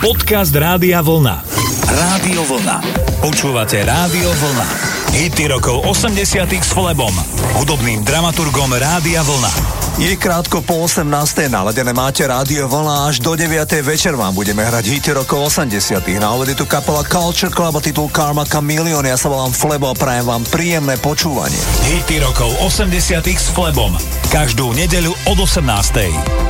[0.00, 1.44] Podcast Rádia Vlna.
[1.84, 2.80] Rádio Vlna.
[3.20, 4.68] Počúvate Rádio Vlna.
[5.12, 7.12] Hity rokov 80 s Flebom,
[7.60, 9.52] hudobným dramaturgom Rádia Vlna.
[10.00, 11.04] Je krátko po 18.
[11.52, 13.60] naladené máte rádio Vlna až do 9.
[13.84, 15.68] večer vám budeme hrať hity rokov 80.
[16.16, 19.04] Na ovedy tu kapela Culture Club a titul Karma Chameleon.
[19.04, 21.60] Ja sa volám Flebo a prajem vám príjemné počúvanie.
[21.92, 23.92] Hity rokov 80 s Flebom.
[24.32, 26.49] Každú nedeľu od 18.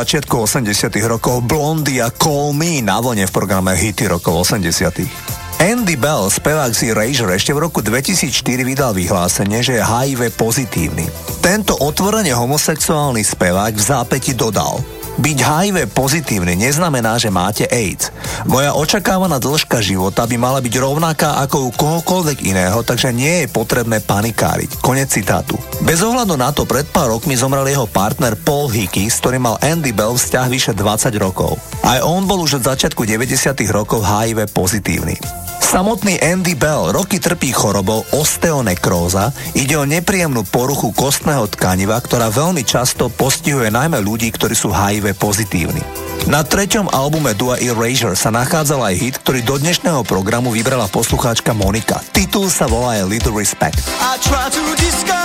[0.00, 6.00] Začiatku 80 rokov Blondie a Call Me na vlne v programe Hity rokov 80 Andy
[6.00, 8.32] Bell, spevák z Erasure, ešte v roku 2004
[8.64, 11.04] vydal vyhlásenie, že je HIV pozitívny.
[11.44, 14.80] Tento otvorene homosexuálny spevák v zápäti dodal–
[15.20, 18.08] byť HIV pozitívny neznamená, že máte AIDS.
[18.48, 23.52] Moja očakávaná dĺžka života by mala byť rovnaká ako u kohokoľvek iného, takže nie je
[23.52, 24.80] potrebné panikáriť.
[24.80, 25.60] Konec citátu.
[25.84, 29.60] Bez ohľadu na to pred pár rokmi zomrel jeho partner Paul Hickey, s ktorým mal
[29.60, 31.60] Andy Bell vzťah vyše 20 rokov.
[31.84, 33.28] Aj on bol už od začiatku 90.
[33.68, 35.20] rokov HIV pozitívny.
[35.60, 42.66] Samotný Andy Bell roky trpí chorobou osteonekróza, ide o nepríjemnú poruchu kostného tkaniva, ktorá veľmi
[42.66, 46.09] často postihuje najmä ľudí, ktorí sú HIV pozitívni.
[46.28, 51.56] Na treťom albume Dua Erasure sa nachádzal aj hit, ktorý do dnešného programu vybrala poslucháčka
[51.56, 52.04] Monika.
[52.12, 53.80] Titul sa volá Little Respect.
[54.02, 55.19] I try to rokov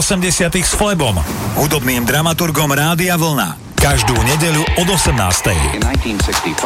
[0.00, 1.12] 80 s Flebom,
[1.60, 3.60] hudobným dramaturgom Rádia Vlna.
[3.76, 5.76] Každú nedeľu od 18.
[5.76, 6.56] In 1965,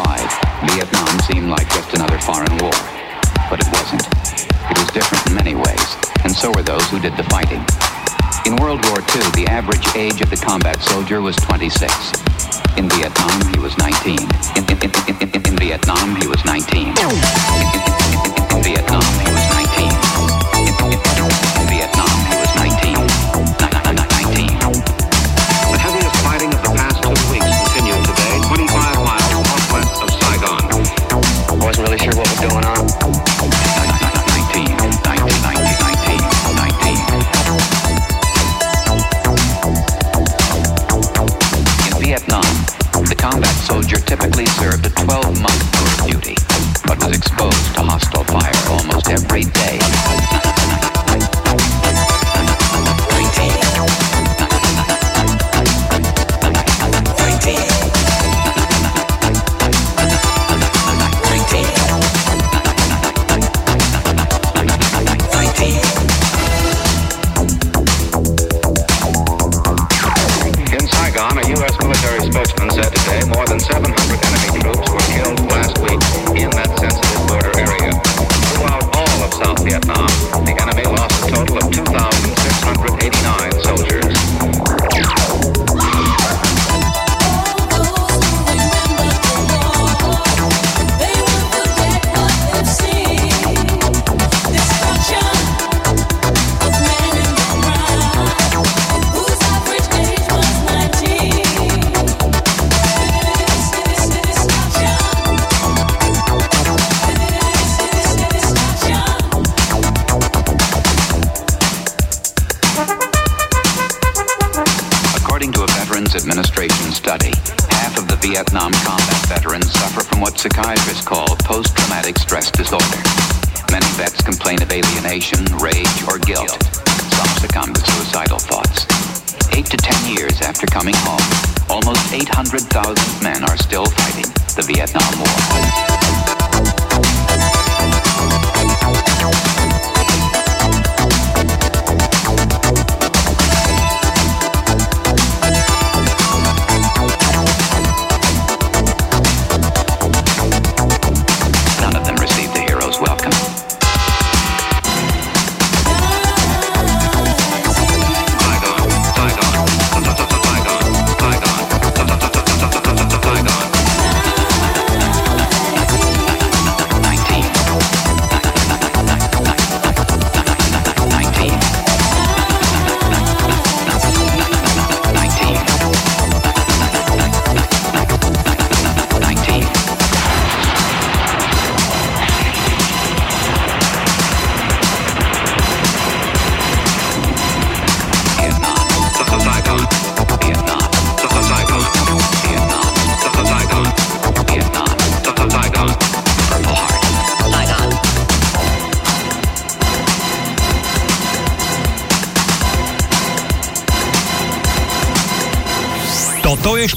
[0.70, 2.70] Vietnam seemed like just another foreign war.
[3.51, 4.07] But it wasn't.
[4.70, 5.88] It was different in many ways,
[6.23, 7.66] and so were those who did the fighting.
[8.47, 11.75] In World War II, the average age of the combat soldier was 26.
[12.79, 14.14] In Vietnam, he was 19.
[14.55, 16.87] In, in, in, in Vietnam, he was 19.
[16.87, 17.11] In,
[18.62, 19.54] Vietnam, he was 19.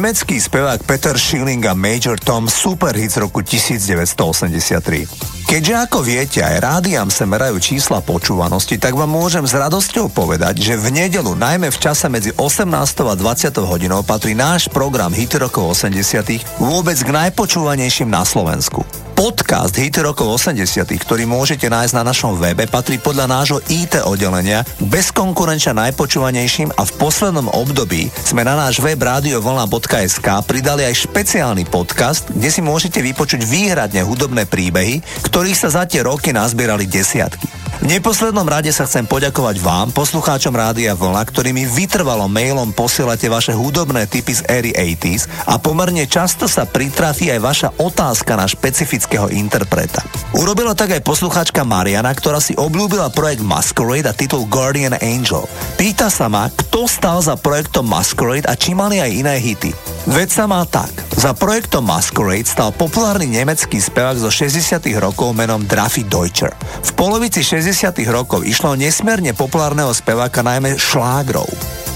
[0.00, 5.44] Nemecký spevák Peter Schilling a Major Tom super hit z roku 1983.
[5.44, 10.64] Keďže ako viete, aj rádiam sa merajú čísla počúvanosti, tak vám môžem s radosťou povedať,
[10.64, 12.72] že v nedelu, najmä v čase medzi 18.
[12.80, 13.52] a 20.
[13.60, 16.48] hodinou, patrí náš program Hit rokov 80.
[16.56, 18.80] vôbec k najpočúvanejším na Slovensku.
[19.20, 24.64] Podcast Hity rokov 80 ktorý môžete nájsť na našom webe, patrí podľa nášho IT oddelenia
[24.80, 32.32] bezkonkurenčne najpočúvanejším a v poslednom období sme na náš web radiovlna.sk pridali aj špeciálny podcast,
[32.32, 37.49] kde si môžete vypočuť výhradne hudobné príbehy, ktorých sa za tie roky nazbierali desiatky.
[37.80, 43.24] V neposlednom rade sa chcem poďakovať vám, poslucháčom Rádia Vlna, ktorí mi vytrvalo mailom posielate
[43.32, 48.44] vaše hudobné typy z éry 80s a pomerne často sa pritrafí aj vaša otázka na
[48.44, 50.04] špecifického interpreta.
[50.36, 55.48] Urobila tak aj poslucháčka Mariana, ktorá si obľúbila projekt Masquerade a titul Guardian Angel.
[55.80, 59.72] Pýta sa ma, kto stal za projektom Masquerade a či mali aj iné hity.
[60.04, 60.92] Veď sa má tak.
[61.16, 66.52] Za projektom Masquerade stal populárny nemecký spevák zo 60 rokov menom Drafi Deutscher.
[66.80, 68.12] V polovici 60 60.
[68.12, 71.48] rokov išlo nesmierne populárneho speváka najmä šlágrov.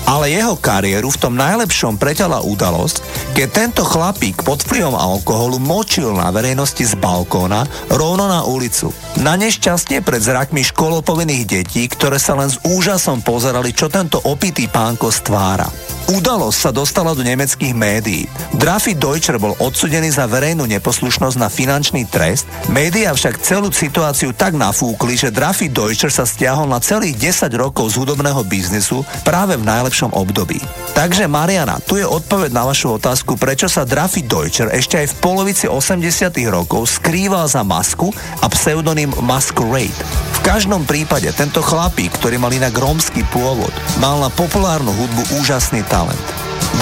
[0.04, 3.00] Ale jeho kariéru v tom najlepšom preťala udalosť,
[3.36, 8.92] keď tento chlapík pod vplyvom alkoholu močil na verejnosti z balkóna rovno na ulicu.
[9.20, 14.68] Na nešťastie pred zrakmi školopovinných detí, ktoré sa len s úžasom pozerali, čo tento opitý
[14.68, 15.68] pánko stvára.
[16.04, 18.28] Udalosť sa dostala do nemeckých médií.
[18.60, 24.52] Drafi Deutscher bol odsudený za verejnú neposlušnosť na finančný trest, médiá však celú situáciu tak
[24.52, 29.64] nafúkli, že Drafi Deutscher sa stiahol na celých 10 rokov z hudobného biznisu práve v
[29.64, 30.60] najlepšom období.
[30.92, 35.18] Takže Mariana, tu je odpoveď na vašu otázku, prečo sa Drafi Deutscher ešte aj v
[35.24, 36.04] polovici 80
[36.52, 38.12] rokov skrýval za masku
[38.44, 39.96] a pseudonym Masquerade.
[40.44, 46.20] Každom prípade tento chlapík, ktorý mal inak rómsky pôvod, mal na populárnu hudbu úžasný talent.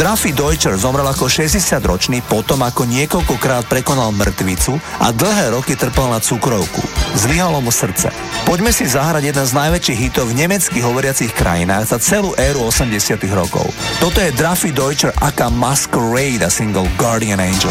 [0.02, 6.18] Drafi Deutscher zomrel ako 60-ročný potom, ako niekoľkokrát prekonal mŕtvicu a dlhé roky trpel na
[6.18, 6.82] cukrovku.
[7.14, 8.10] Zlyhalo mu srdce.
[8.42, 13.14] Poďme si zahrať jeden z najväčších hitov v nemeckých hovoriacich krajinách za celú éru 80
[13.30, 13.70] rokov.
[14.02, 17.70] Toto je Drafi Deutscher aka Masquerade a single Guardian Angel.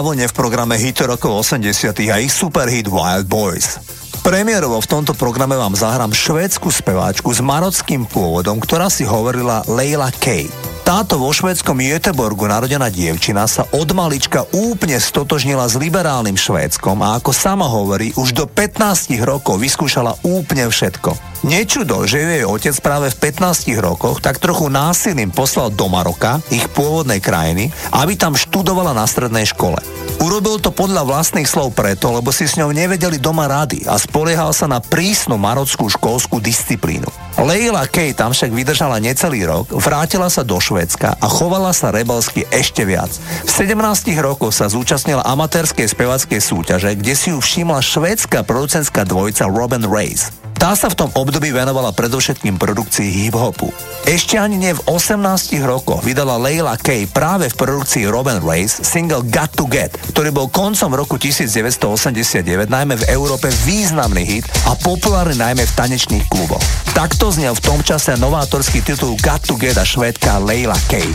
[0.00, 3.76] na vlne v programe Hit rokov 80 a ich superhit Wild Boys.
[4.24, 10.08] Premiérovo v tomto programe vám zahrám švédsku speváčku s marockým pôvodom, ktorá si hovorila Leila
[10.08, 10.48] Kay.
[10.88, 17.20] Táto vo švédskom Göteborgu narodená dievčina sa od malička úplne stotožnila s liberálnym Švédskom a
[17.20, 21.29] ako sama hovorí, už do 15 rokov vyskúšala úplne všetko.
[21.40, 26.68] Nečudo, že jej otec práve v 15 rokoch tak trochu násilným poslal do Maroka, ich
[26.68, 29.80] pôvodnej krajiny, aby tam študovala na strednej škole.
[30.20, 34.52] Urobil to podľa vlastných slov preto, lebo si s ňou nevedeli doma rady a spoliehal
[34.52, 37.08] sa na prísnu marockú školskú disciplínu.
[37.40, 42.44] Leila Kay tam však vydržala necelý rok, vrátila sa do Švédska a chovala sa rebelsky
[42.52, 43.08] ešte viac.
[43.16, 43.80] V 17
[44.20, 50.49] rokoch sa zúčastnila amatérskej spevackej súťaže, kde si ju všimla švédska producentská dvojica Robin Race.
[50.60, 53.72] Tá sa v tom období venovala predovšetkým produkcii hip-hopu.
[54.04, 59.24] Ešte ani nie v 18 rokoch vydala Leila Kay práve v produkcii Robin Race single
[59.24, 65.40] Got to Get, ktorý bol koncom roku 1989 najmä v Európe významný hit a populárny
[65.40, 66.60] najmä v tanečných kluboch.
[66.92, 71.08] Takto znel v tom čase novátorský titul Got to Get a švédka Leila Kay.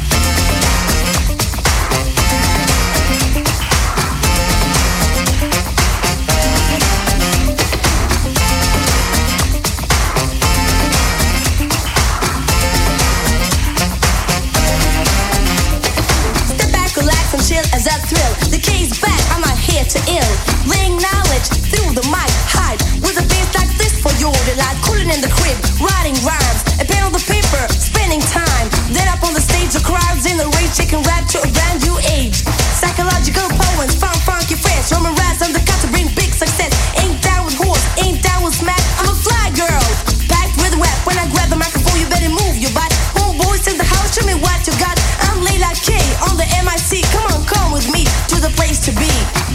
[25.05, 28.67] Cooling in the crib, writing rhymes, a pen on the paper, spending time.
[28.89, 31.85] Then up on the stage, the crowds in the rage, taking rap to a brand
[31.85, 32.41] new age.
[32.73, 36.73] Psychological poems, fun, funky friends, Roman rats on the cut to bring big success.
[36.97, 38.81] Ain't down with horse, ain't down with smack.
[38.97, 39.85] I'm a fly girl,
[40.25, 40.97] packed with rap.
[41.05, 42.89] When I grab the microphone, you better move your butt.
[43.13, 44.97] Homeboys in the house, show me what you got.
[45.29, 45.93] I'm Layla K
[46.25, 47.05] on the MIC.
[47.13, 49.54] Come on, come with me to the place to be.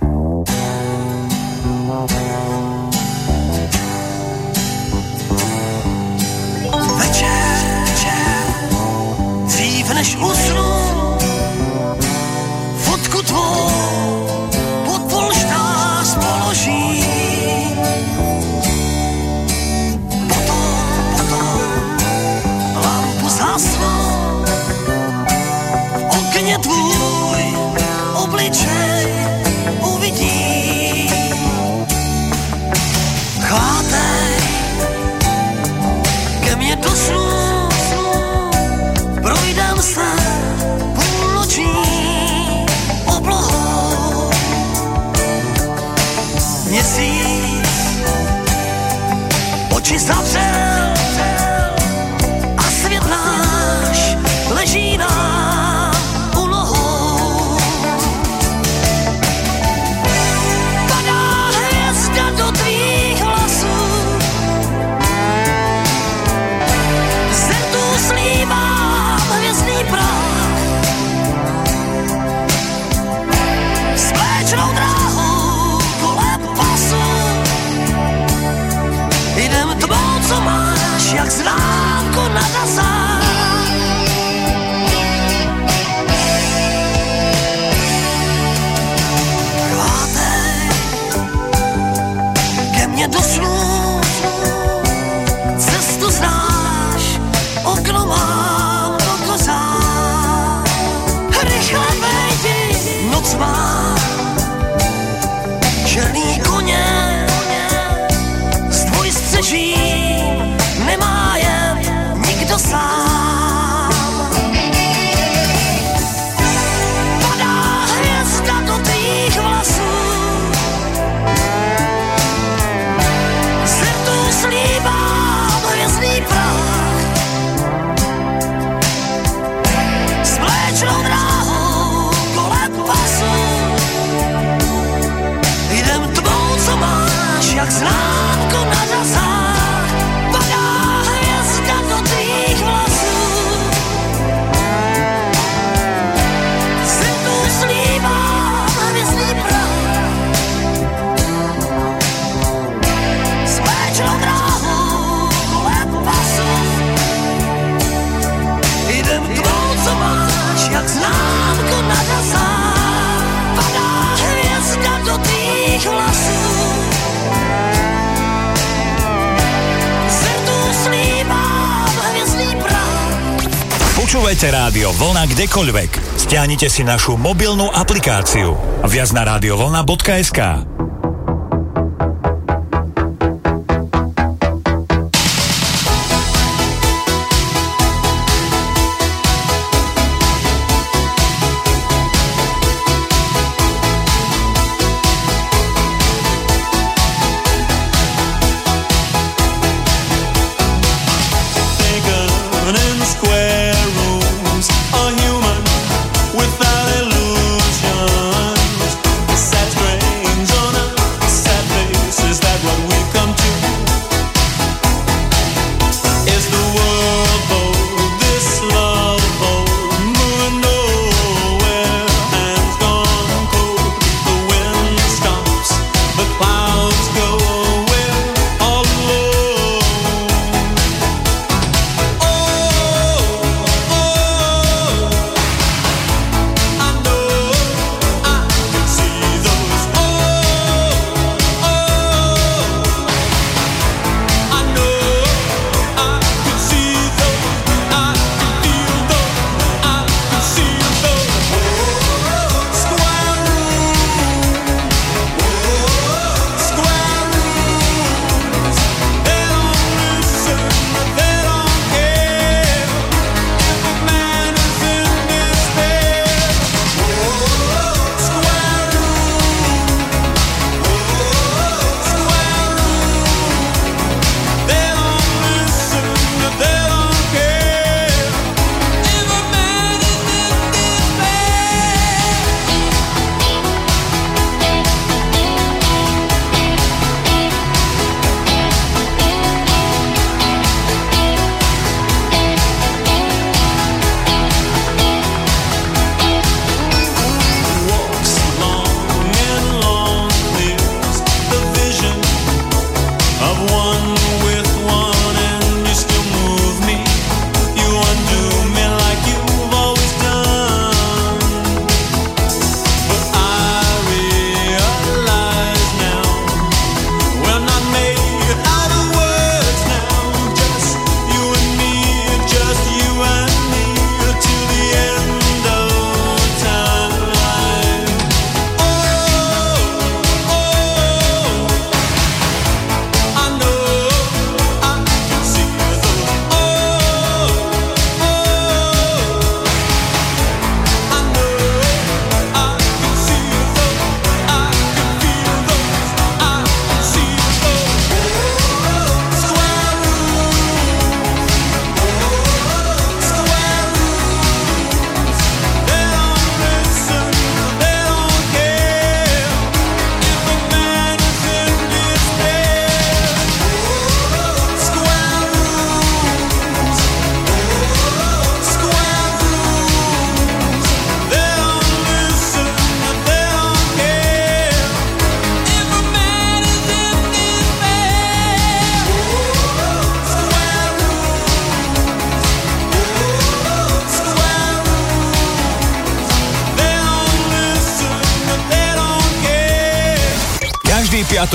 [174.31, 176.15] Počúvajte Rádio Vlna kdekoľvek.
[176.15, 178.55] Stiahnite si našu mobilnú aplikáciu.
[178.87, 180.70] Viac na radiovolna.sk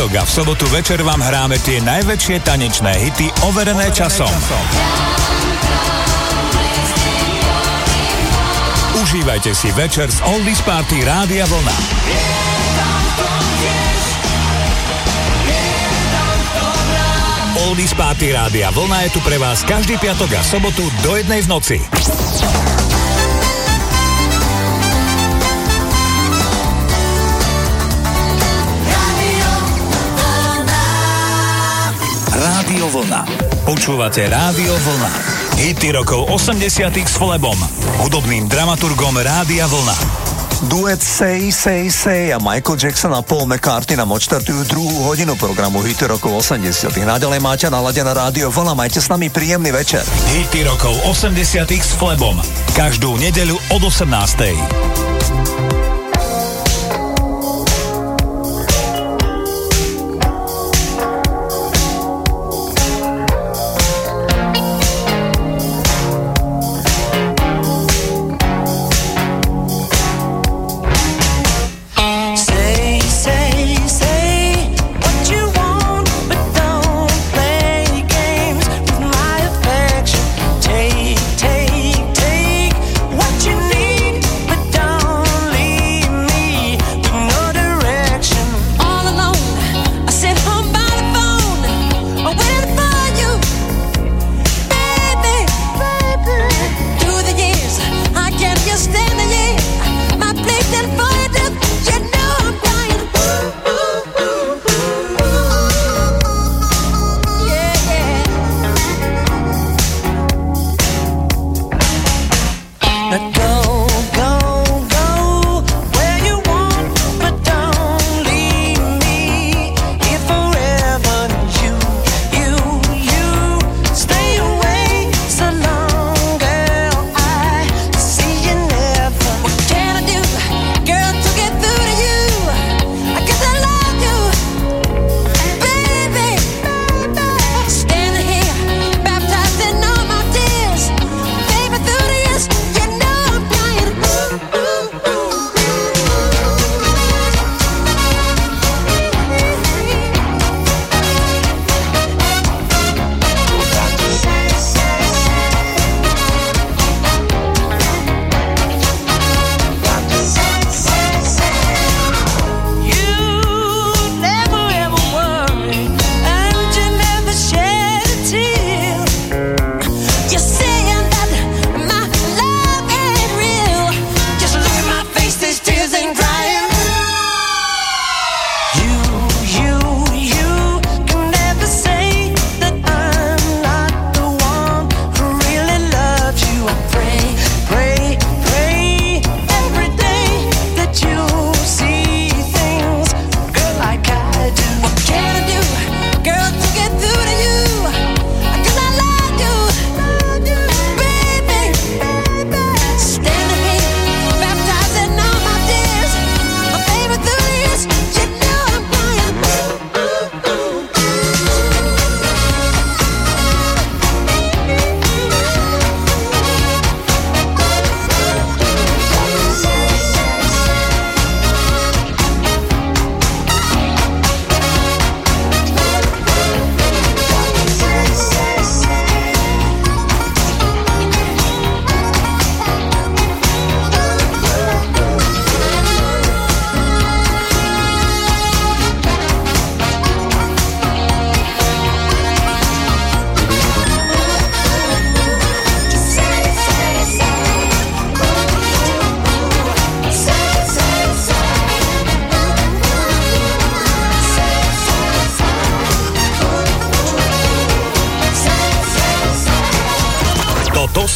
[0.07, 4.31] piatok a v sobotu večer vám hráme tie najväčšie tanečné hity overené časom.
[9.03, 11.77] Užívajte si večer z Oldies Party Rádia Vlna.
[17.67, 21.49] Oldies Party Rádia Vlna je tu pre vás každý piatok a sobotu do jednej v
[21.51, 21.79] noci.
[32.87, 33.23] Rádio Vlna.
[33.67, 35.11] Počúvate Rádio Vlna.
[35.59, 37.59] Hity rokov 80 s Flebom,
[37.99, 39.97] hudobným dramaturgom Rádia Vlna.
[40.71, 45.83] Duet Say, Say, Say a Michael Jackson a Paul McCartney nám odštartujú druhú hodinu programu
[45.83, 50.07] Hity rokov 80 Naďalej máte naladené rádio Vlna, majte s nami príjemný večer.
[50.31, 52.39] Hity rokov 80 s Flebom.
[52.79, 55.06] Každú nedeľu od 18.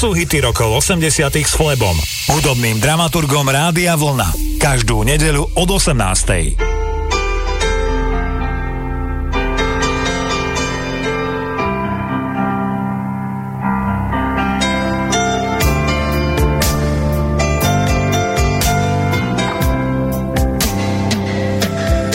[0.01, 1.92] sú hity rokov 80 s Flebom,
[2.32, 4.32] hudobným dramaturgom Rádia Vlna.
[4.57, 6.57] Každú nedeľu od 18.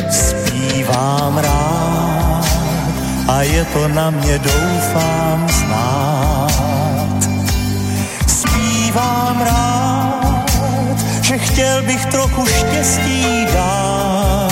[0.09, 2.49] Zpívám rád
[3.29, 5.54] a je to na mě doufám
[11.85, 14.51] bych trochu štěstí dát.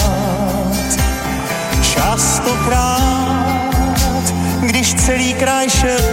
[1.93, 3.03] Častokrát,
[4.61, 6.12] když celý kraj šel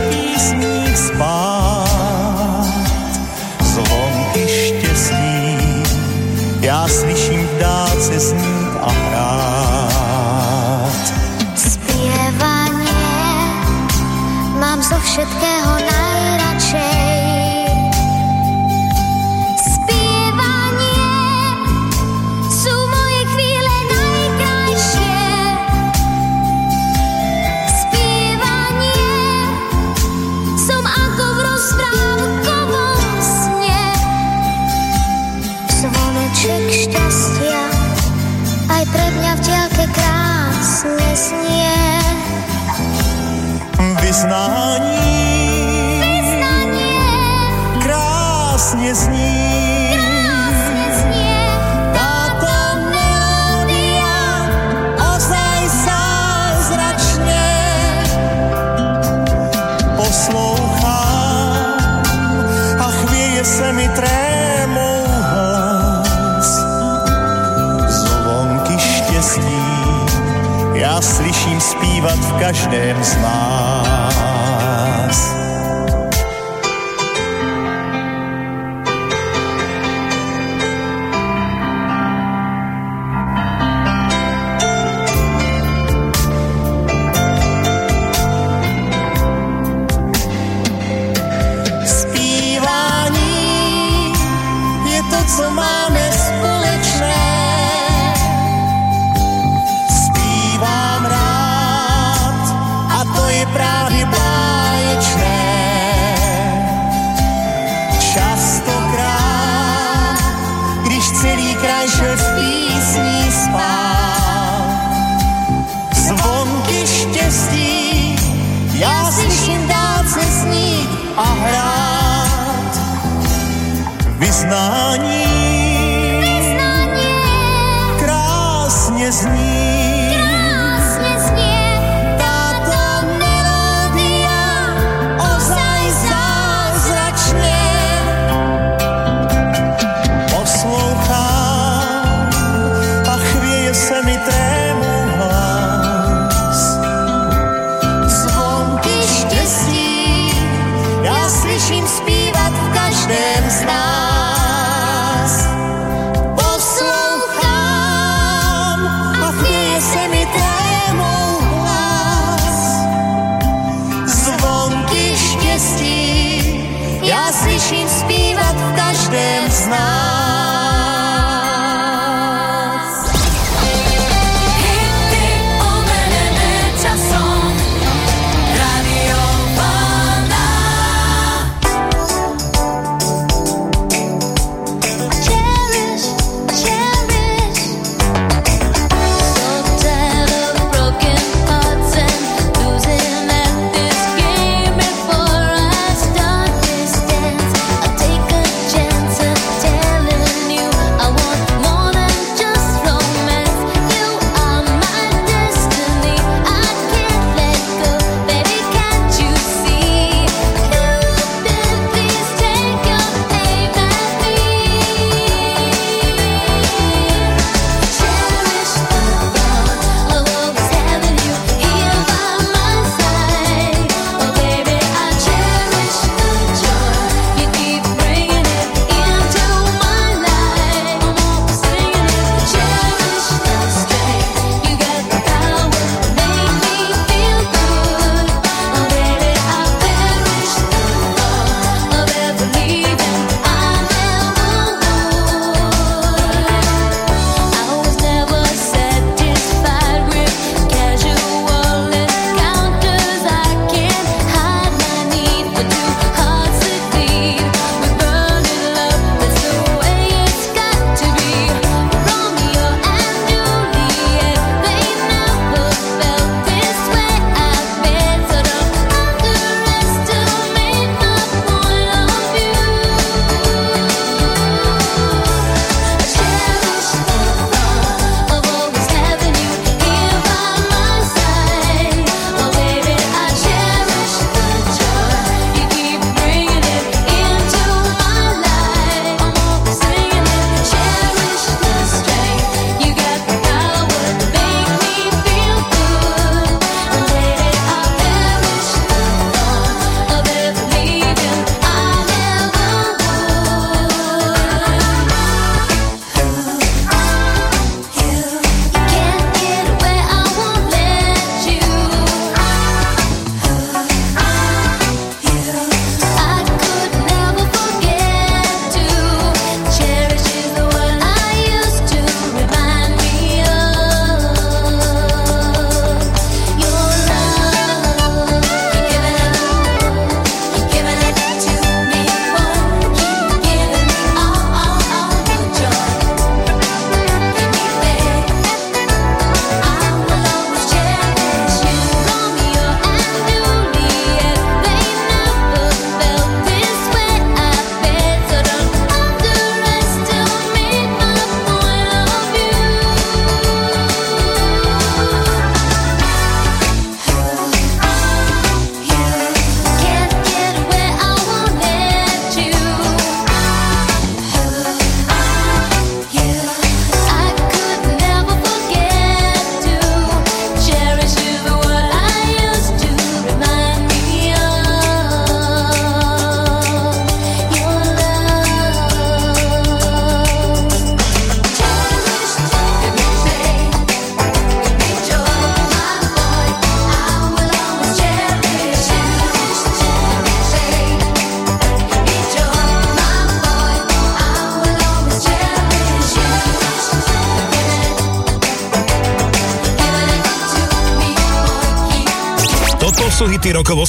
[72.41, 73.70] každém z nás.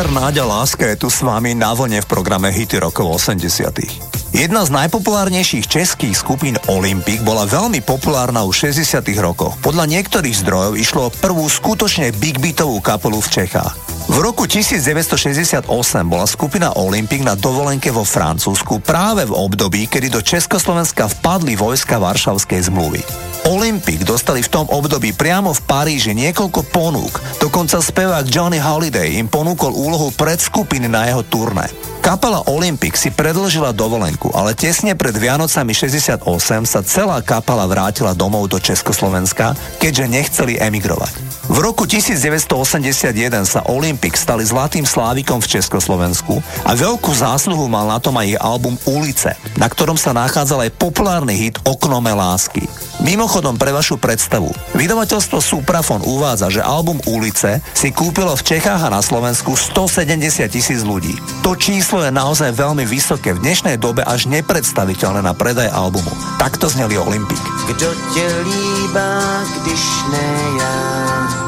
[0.00, 4.32] Peter Náďa Láska je tu s vami na vlne v programe Hity rokov 80.
[4.32, 8.96] Jedna z najpopulárnejších českých skupín Olympic bola veľmi populárna už v 60.
[9.20, 9.60] rokoch.
[9.60, 13.89] Podľa niektorých zdrojov išlo o prvú skutočne big beatovú kapelu v Čechách.
[14.10, 15.70] V roku 1968
[16.02, 22.02] bola skupina Olympic na dovolenke vo Francúzsku práve v období, kedy do Československa vpadli vojska
[22.02, 23.06] Varšavskej zmluvy.
[23.46, 27.22] Olympic dostali v tom období priamo v Paríži niekoľko ponúk.
[27.38, 31.70] Dokonca spevák Johnny Holiday im ponúkol úlohu predskupiny na jeho turné.
[32.02, 36.26] Kapela Olympic si predlžila dovolenku, ale tesne pred Vianocami 68
[36.66, 41.29] sa celá kapela vrátila domov do Československa, keďže nechceli emigrovať.
[41.50, 43.10] V roku 1981
[43.42, 48.38] sa Olympic stali zlatým slávikom v Československu a veľkú zásluhu mal na tom aj ich
[48.38, 52.70] album Ulice, na ktorom sa nachádzal aj populárny hit Oknome lásky.
[53.02, 58.94] Mimochodom pre vašu predstavu, vydavateľstvo Suprafon uvádza, že album Ulice si kúpilo v Čechách a
[58.94, 61.18] na Slovensku 170 tisíc ľudí.
[61.42, 66.14] To číslo je naozaj veľmi vysoké, v dnešnej dobe až nepredstaviteľné na predaj albumu.
[66.38, 67.42] Takto zneli Olympik.
[67.74, 69.18] Kdo tě líbá,
[69.58, 69.82] když
[70.14, 70.28] ne
[70.62, 71.39] já?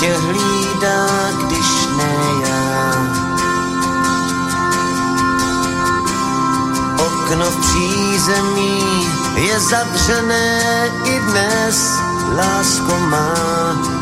[0.00, 1.06] Tě hlídá,
[1.44, 2.16] když ne
[2.48, 2.92] já?
[7.06, 9.06] Okno v přízemí
[9.36, 10.60] je zavřené
[11.04, 11.98] i dnes,
[12.36, 13.99] lásko má.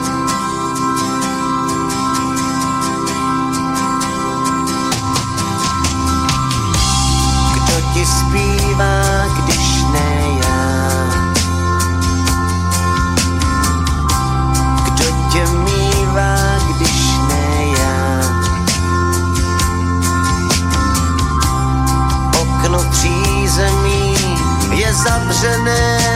[25.42, 26.07] Je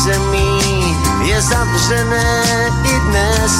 [0.00, 2.42] přízemí je zavřené
[2.84, 3.52] i dnes,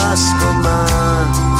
[0.00, 1.55] lásko má.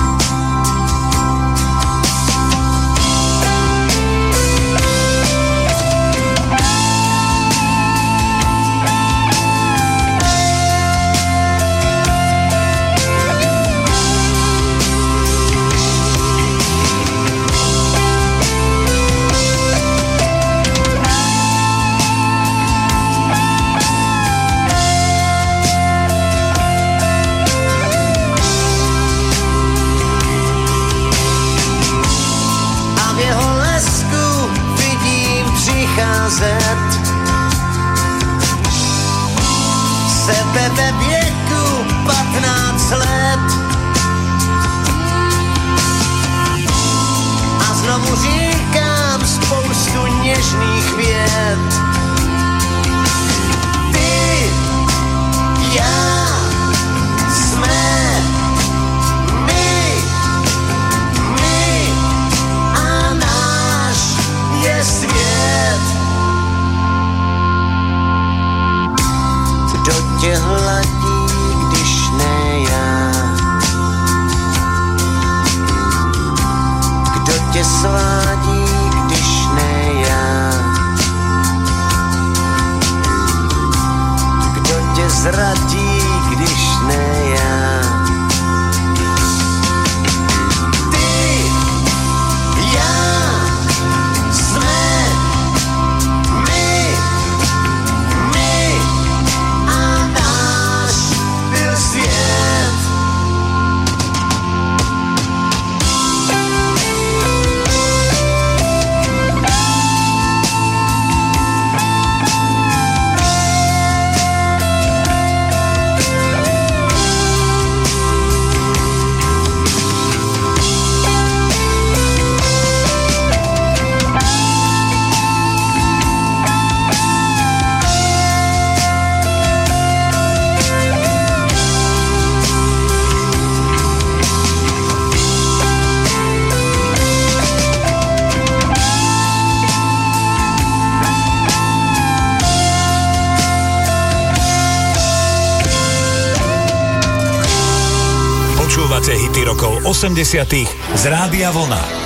[150.16, 150.48] 80
[150.94, 152.05] z Rádia Vlna.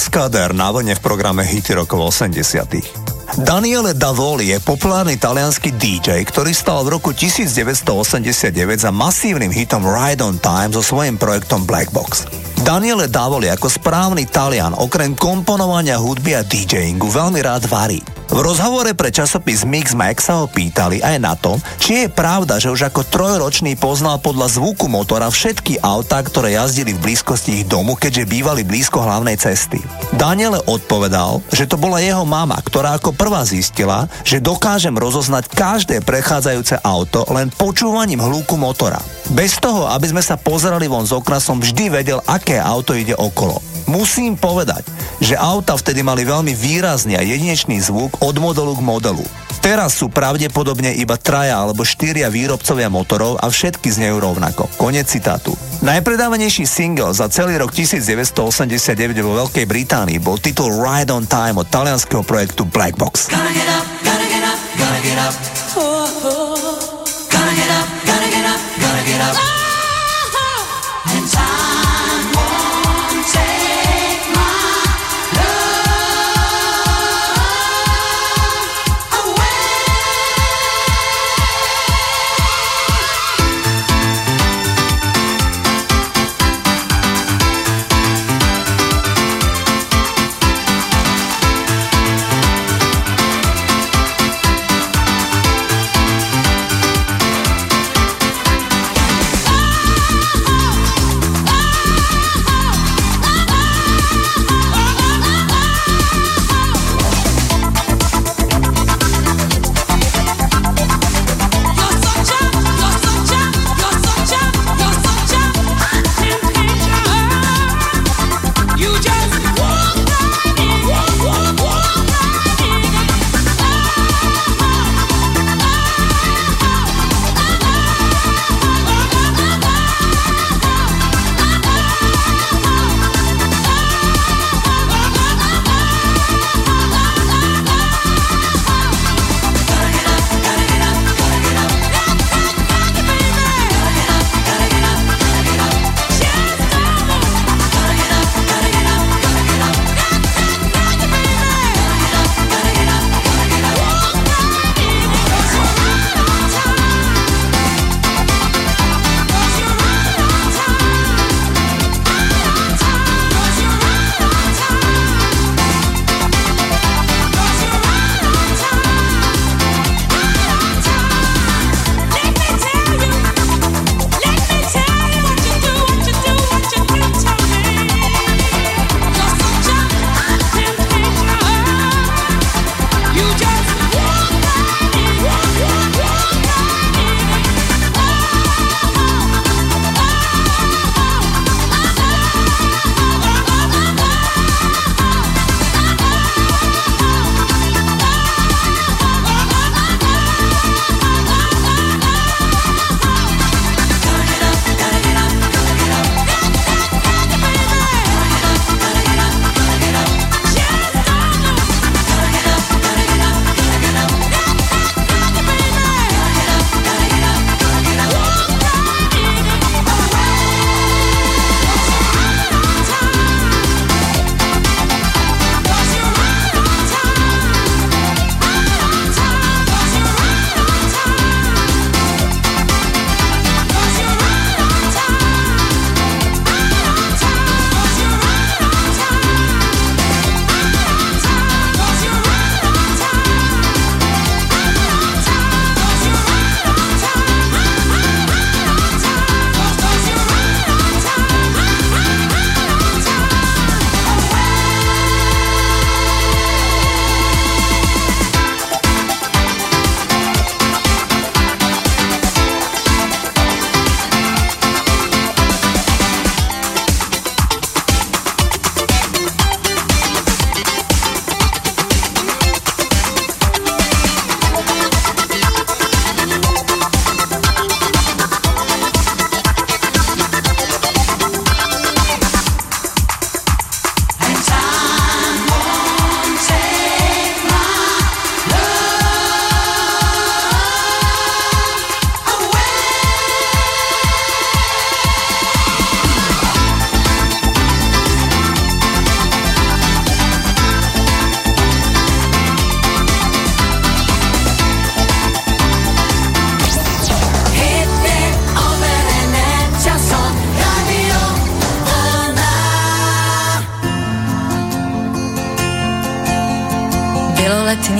[0.00, 3.44] Cascader na vlne v programe Hity rokov 80.
[3.44, 8.48] Daniele Davoli je populárny talianský DJ, ktorý stal v roku 1989
[8.80, 12.24] za masívnym hitom Ride on Time so svojím projektom Black Box.
[12.60, 18.04] Daniele Davoli ako správny Talian okrem komponovania hudby a DJingu veľmi rád varí.
[18.30, 22.62] V rozhovore pre časopis Mix Max sa ho pýtali aj na to, či je pravda,
[22.62, 27.66] že už ako trojročný poznal podľa zvuku motora všetky autá, ktoré jazdili v blízkosti ich
[27.66, 29.82] domu, keďže bývali blízko hlavnej cesty.
[30.14, 35.96] Daniele odpovedal, že to bola jeho mama, ktorá ako prvá zistila, že dokážem rozoznať každé
[36.06, 39.02] prechádzajúce auto len počúvaním hľúku motora.
[39.30, 43.14] Bez toho, aby sme sa pozerali von z okna, som vždy vedel, aké auto ide
[43.14, 43.62] okolo.
[43.86, 44.82] Musím povedať,
[45.22, 49.24] že auta vtedy mali veľmi výrazný a jedinečný zvuk od modelu k modelu.
[49.60, 54.72] Teraz sú pravdepodobne iba traja alebo štyria výrobcovia motorov a všetky znejú rovnako.
[54.80, 55.52] Konec citátu.
[55.84, 61.68] Najpredávanejší single za celý rok 1989 vo Veľkej Británii bol titul Ride on Time od
[61.68, 63.28] talianského projektu Black Box.
[63.28, 65.36] Gotta get up, gotta get up, gotta get up.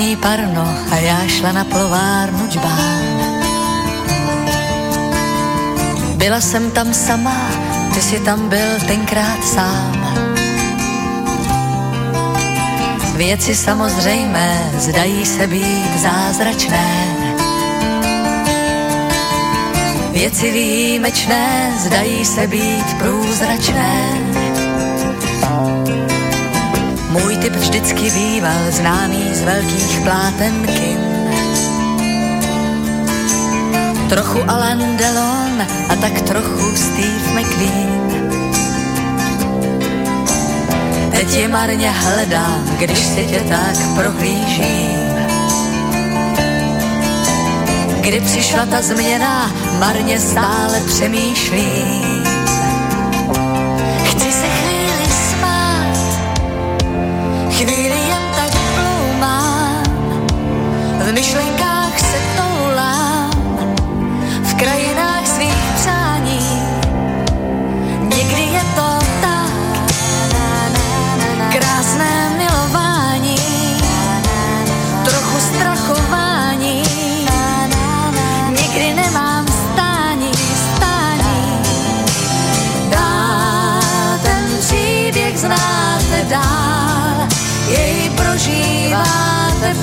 [0.01, 3.05] Letní parno a já šla na plovárnu džbán.
[6.17, 7.51] Byla jsem tam sama,
[7.95, 10.15] ty jsi tam byl tenkrát sám.
[13.17, 17.07] Věci samozřejmé zdají se být zázračné.
[20.13, 24.40] Věci výjimečné zdají se být průzračné.
[27.11, 30.99] Můj typ vždycky býval známý z velkých pláten kin.
[34.09, 38.31] Trochu Alain Delon a tak trochu Steve McQueen.
[41.11, 45.11] Teď je marně hledám, když si tě tak prohlížím.
[48.01, 52.30] Kdy přišla ta změna, marně stále přemýšlím.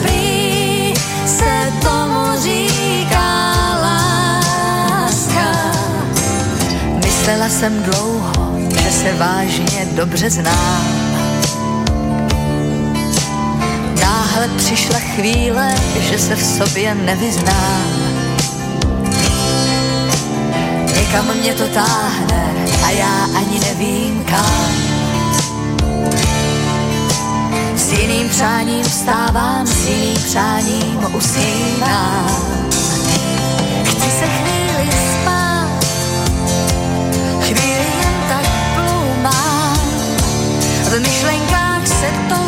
[0.01, 0.93] Prý,
[1.25, 2.87] se tomu říká.
[7.27, 10.85] Myslela jsem dlouho, že se vážně dobře znám.
[14.01, 18.07] Náhle přišla chvíle, že se v sobě nevyznám.
[20.95, 22.53] Někam mě to táhne
[22.85, 24.86] a já ani nevím kam.
[28.17, 32.27] Jiným přáním vstávám, s jiným přáním usínám.
[33.83, 35.85] Chci se chvíli spát,
[37.41, 38.45] chvíli jen tak
[38.75, 39.77] ploumám,
[40.83, 42.46] v myšlenkách se toulám,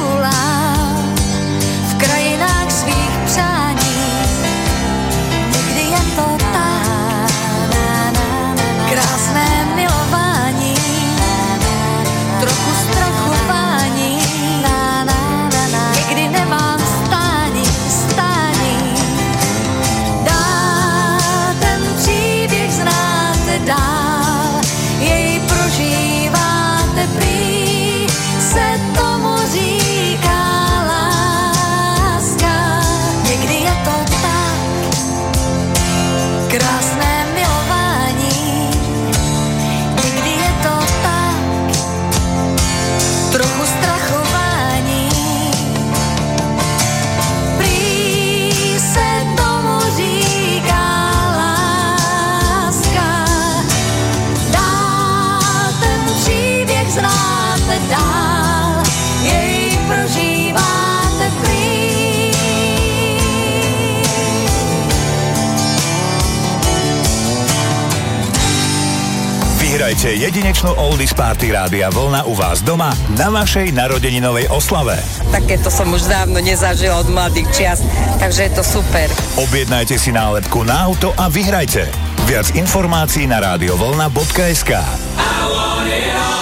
[70.00, 72.88] Vyhrajte jedinečnú Oldies Party Rádia Vlna u vás doma
[73.20, 74.96] na vašej narodeninovej oslave.
[75.28, 77.84] Takéto som už dávno nezažila od mladých čias,
[78.16, 79.12] takže je to super.
[79.36, 81.92] Objednajte si nálepku na auto a vyhrajte.
[82.32, 86.39] Viac informácií na radiovolna.sk adventure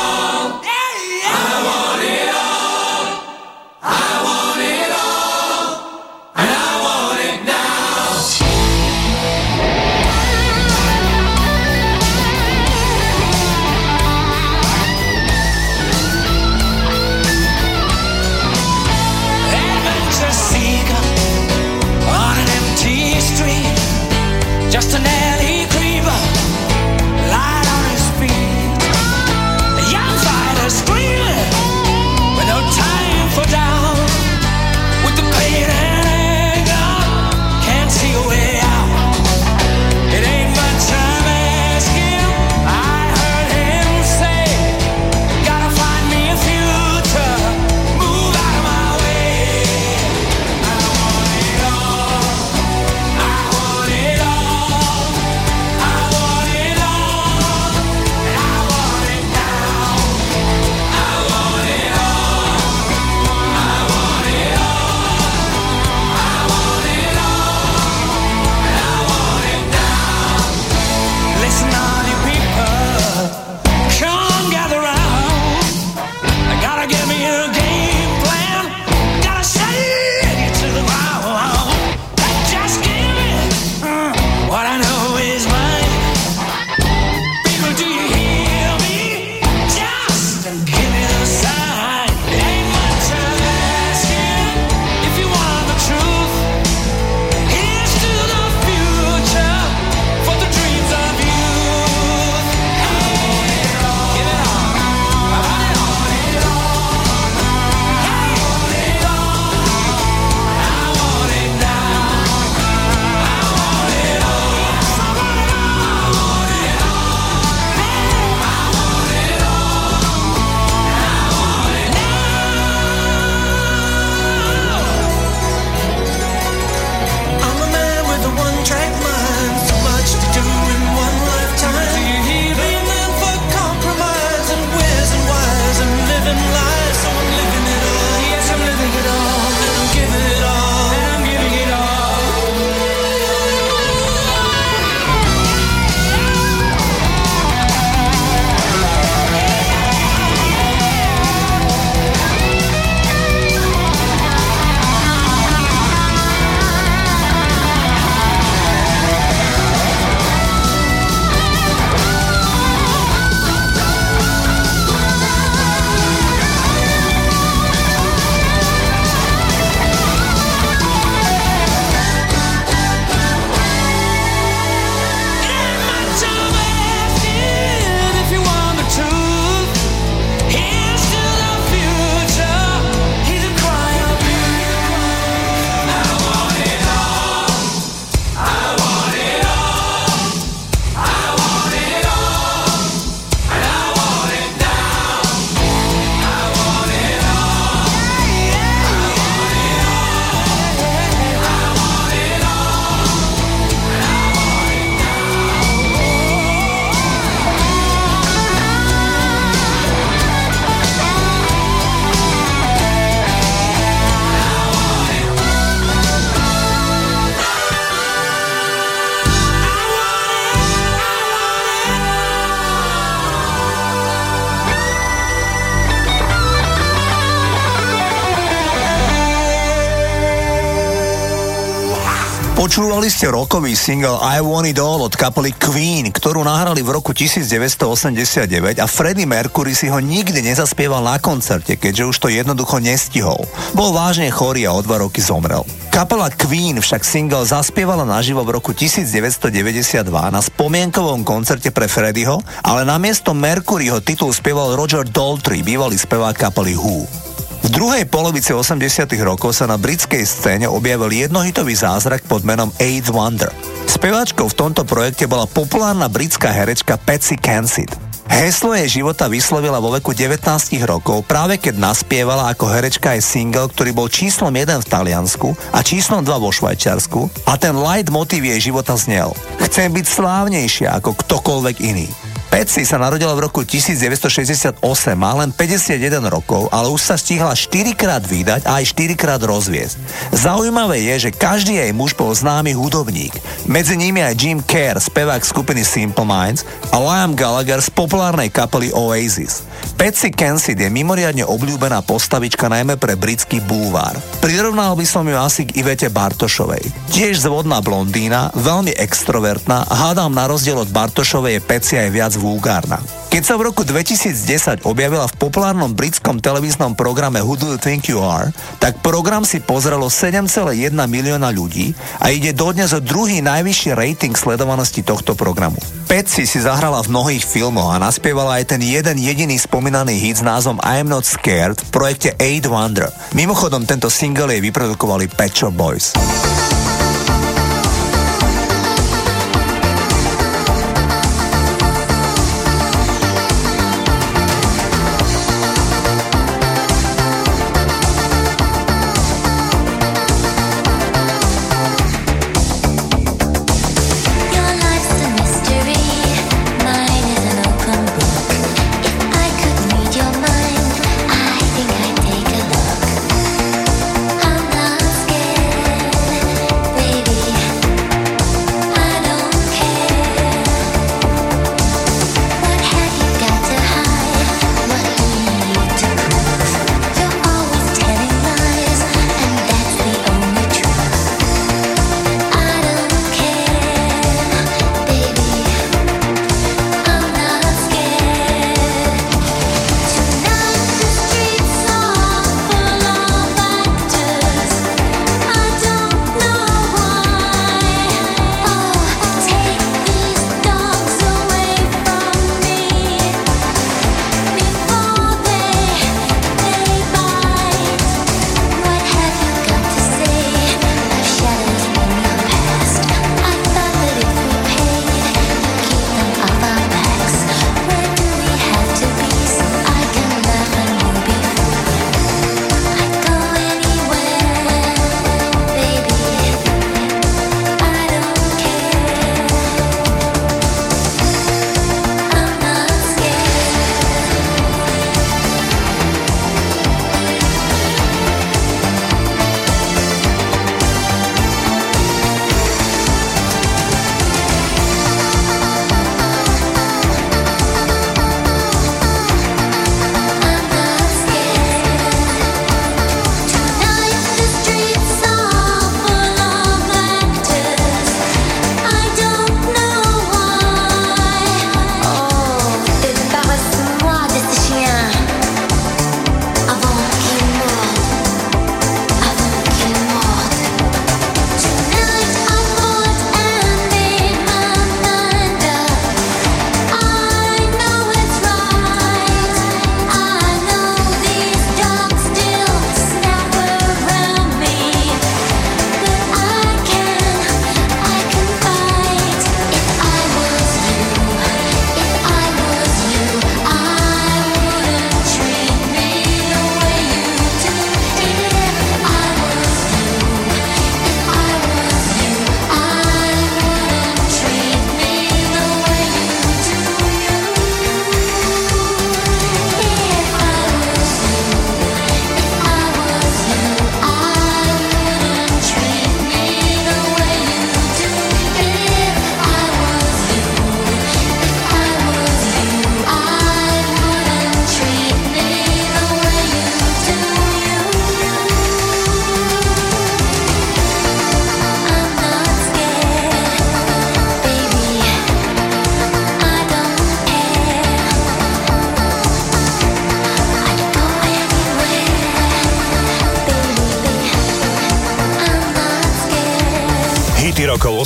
[233.08, 237.16] Počúvali ste rokový single I Want It All od kapely Queen, ktorú nahrali v roku
[237.16, 243.48] 1989 a Freddie Mercury si ho nikdy nezaspieval na koncerte, keďže už to jednoducho nestihol.
[243.72, 245.64] Bol vážne chorý a o dva roky zomrel.
[245.88, 252.84] Kapela Queen však single zaspievala naživo v roku 1992 na spomienkovom koncerte pre Freddyho, ale
[252.84, 257.27] namiesto Mercuryho titul spieval Roger Daltrey, bývalý spevák kapely Who.
[257.66, 263.10] V druhej polovici 80 rokov sa na britskej scéne objavil jednohitový zázrak pod menom Eighth
[263.10, 263.50] Wonder.
[263.88, 268.08] Speváčkou v tomto projekte bola populárna britská herečka Patsy Kensit.
[268.28, 270.44] Heslo jej života vyslovila vo veku 19
[270.84, 275.80] rokov, práve keď naspievala ako herečka aj single, ktorý bol číslom 1 v Taliansku a
[275.80, 279.32] číslom 2 vo Švajčiarsku a ten light motív jej života znel.
[279.64, 282.12] Chcem byť slávnejšia ako ktokoľvek iný.
[282.58, 284.82] Patsy sa narodila v roku 1968,
[285.14, 289.38] má len 51 rokov, ale už sa stihla 4 krát vydať a aj 4 krát
[289.46, 290.02] rozviesť.
[290.34, 293.38] Zaujímavé je, že každý jej muž bol známy hudobník.
[293.68, 298.96] Medzi nimi aj Jim Kerr, spevák skupiny Simple Minds a Liam Gallagher z populárnej kapely
[298.96, 299.68] Oasis.
[300.00, 304.16] Patsy Kensit je mimoriadne obľúbená postavička najmä pre britský búvar.
[304.40, 307.12] Prirovnal by som ju asi k Ivete Bartošovej.
[307.12, 313.04] Tiež zvodná blondína, veľmi extrovertná hádam na rozdiel od Bartošovej je Patsy aj viac vulgárna.
[313.28, 318.08] Keď sa v roku 2010 objavila v populárnom britskom televíznom programe Who Do You Think
[318.08, 320.48] You Are, tak program si pozrelo 7,1
[320.96, 321.92] milióna ľudí
[322.24, 325.76] a ide dodnes o druhý najvyšší rating sledovanosti tohto programu.
[326.08, 330.48] Patsy si zahrala v mnohých filmoch a naspievala aj ten jeden jediný spomínaný hit s
[330.48, 333.12] názvom I'm Not Scared v projekte Eight Wonder.
[333.36, 336.16] Mimochodom, tento single jej vyprodukovali Pet Shop Boys.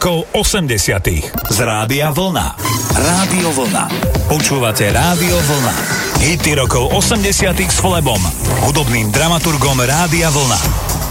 [0.00, 1.52] rokov 80.
[1.52, 2.56] Z Rádia Vlna.
[2.96, 3.84] Rádio Vlna.
[4.32, 5.76] Počúvate Rádio Vlna.
[6.24, 7.52] Hity rokov 80.
[7.68, 8.16] s Flebom,
[8.64, 10.56] hudobným dramaturgom Rádia Vlna.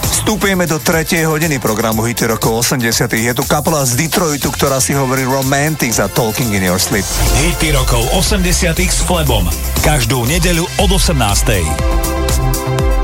[0.10, 3.14] Vstupujeme do tretej hodiny programu Hity rokov 80.
[3.14, 7.06] Je tu kapela z Detroitu, ktorá si hovorí Romantic za Talking in Your Sleep.
[7.45, 8.74] Hity rokov 80.
[8.74, 9.45] s Flebom.
[9.86, 12.98] Každú nedeľu od 18.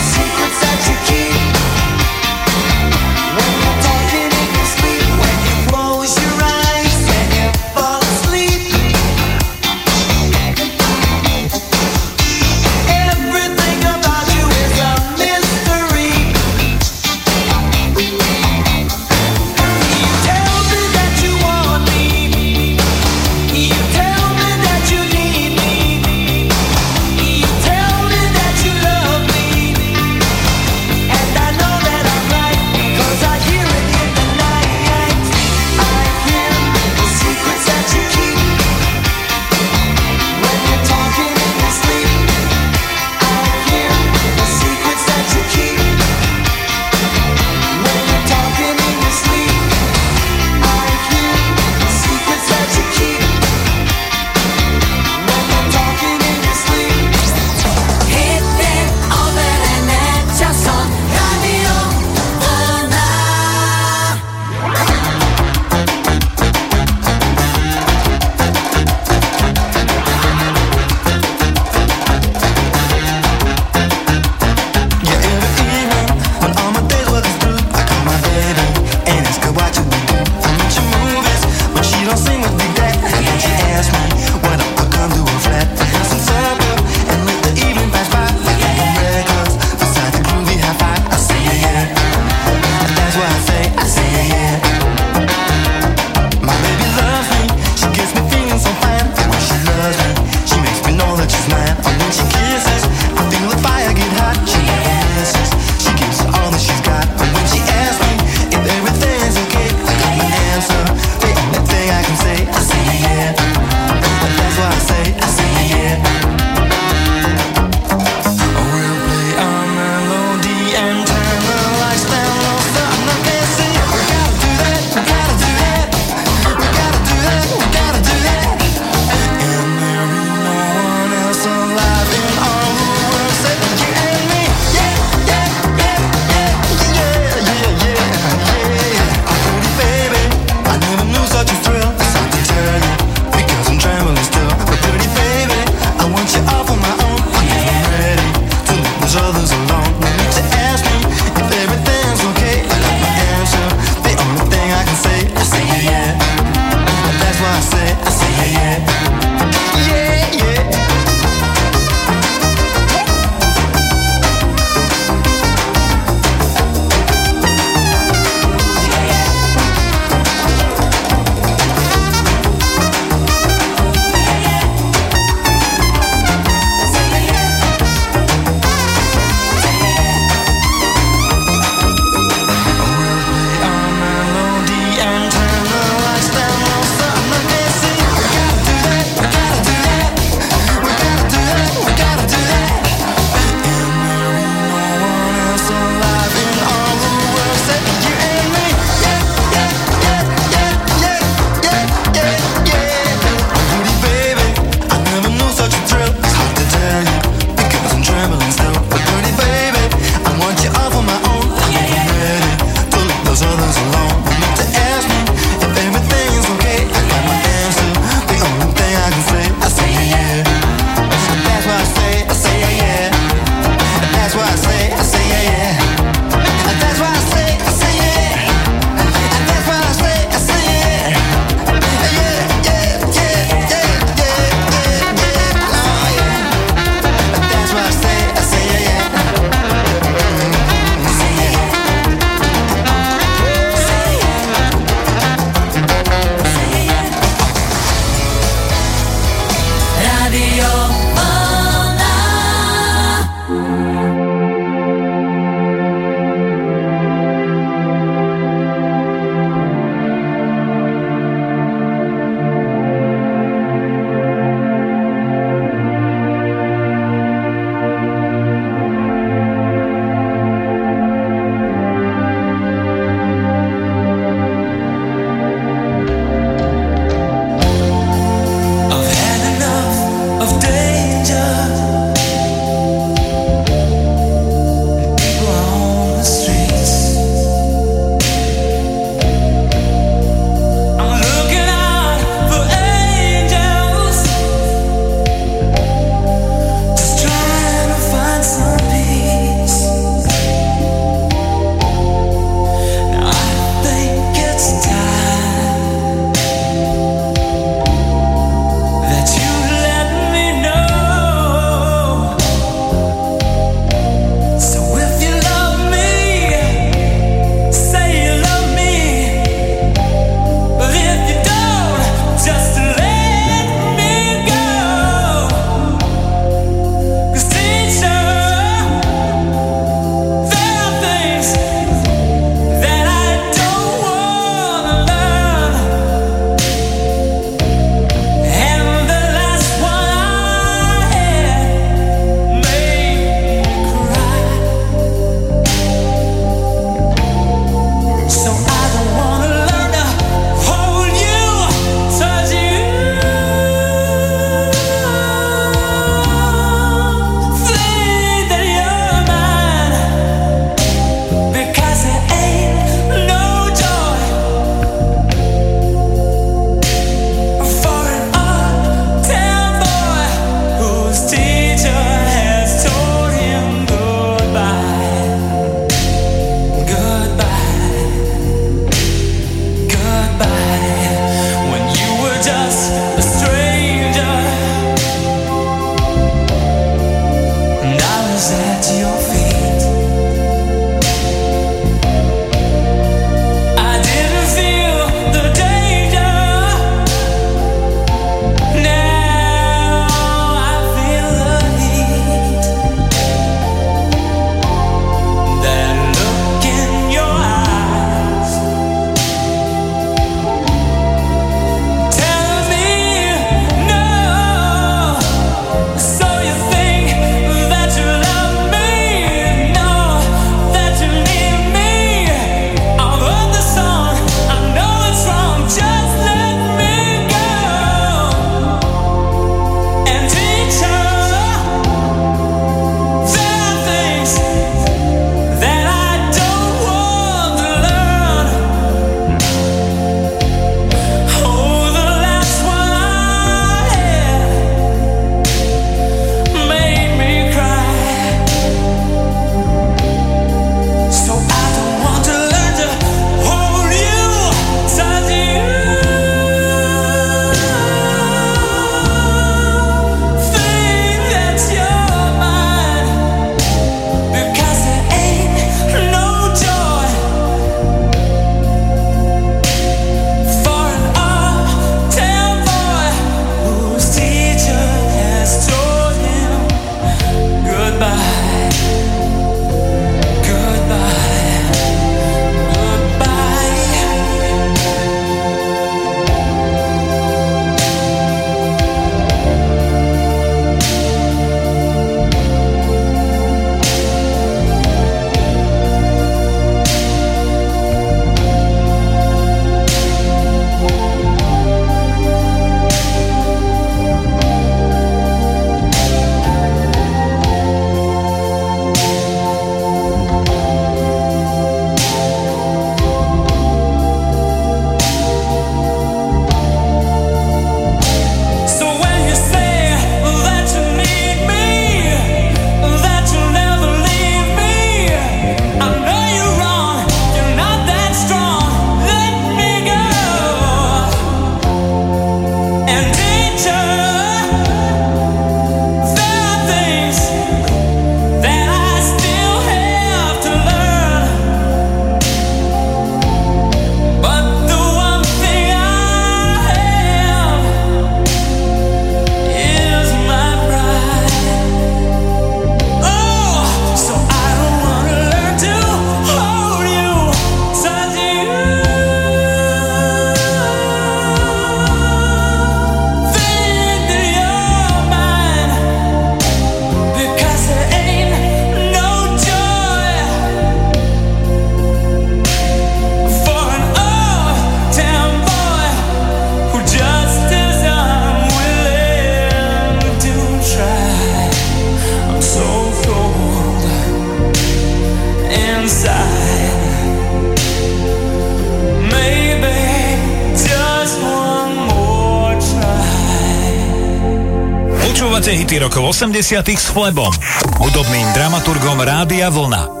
[596.41, 596.73] 90.
[596.73, 597.29] s Flebom,
[597.77, 600.00] hudobným dramaturgom Rádia Vlna.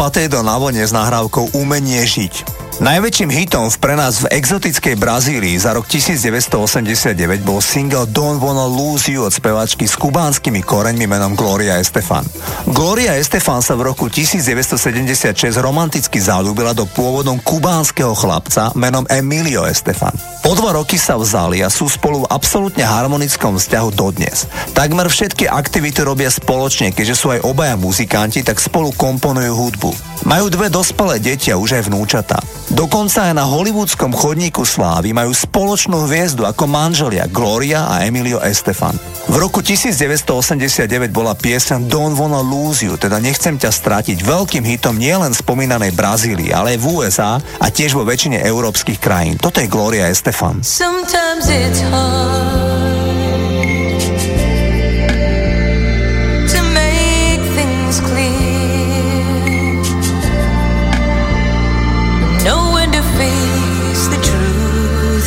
[0.00, 2.48] Vašo Patedo na vlne s nahrávkou Umenie žiť.
[2.80, 7.12] Najväčším hitom v pre nás v exotickej Brazílii za rok 1989
[7.44, 12.24] bol single Don't Wanna Lose You od speváčky s kubánskymi koreňmi menom Gloria Estefan.
[12.72, 20.16] Gloria Estefan sa v roku 1976 romanticky zalúbila do pôvodom kubánskeho chlapca menom Emilio Estefan.
[20.40, 24.48] O dva roky sa vzali a sú spolu v absolútne harmonickom vzťahu dodnes.
[24.72, 29.90] Takmer všetky aktivity robia spoločne, keďže sú aj obaja muzikanti, tak spolu komponujú hudbu.
[30.24, 32.40] Majú dve dospelé deti a už aj vnúčatá.
[32.72, 38.96] Dokonca aj na hollywoodskom chodníku slávy majú spoločnú hviezdu ako manželia Gloria a Emilio Estefan.
[39.30, 44.98] V roku 1989 bola piesen Don't Wanna Lose You, teda Nechcem ťa stratiť, veľkým hitom
[44.98, 49.38] nielen spomínanej Brazílii, ale aj v USA a tiež vo väčšine európskych krajín.
[49.38, 50.66] Toto je Gloria Estefan.
[50.66, 52.90] Sometimes it's hard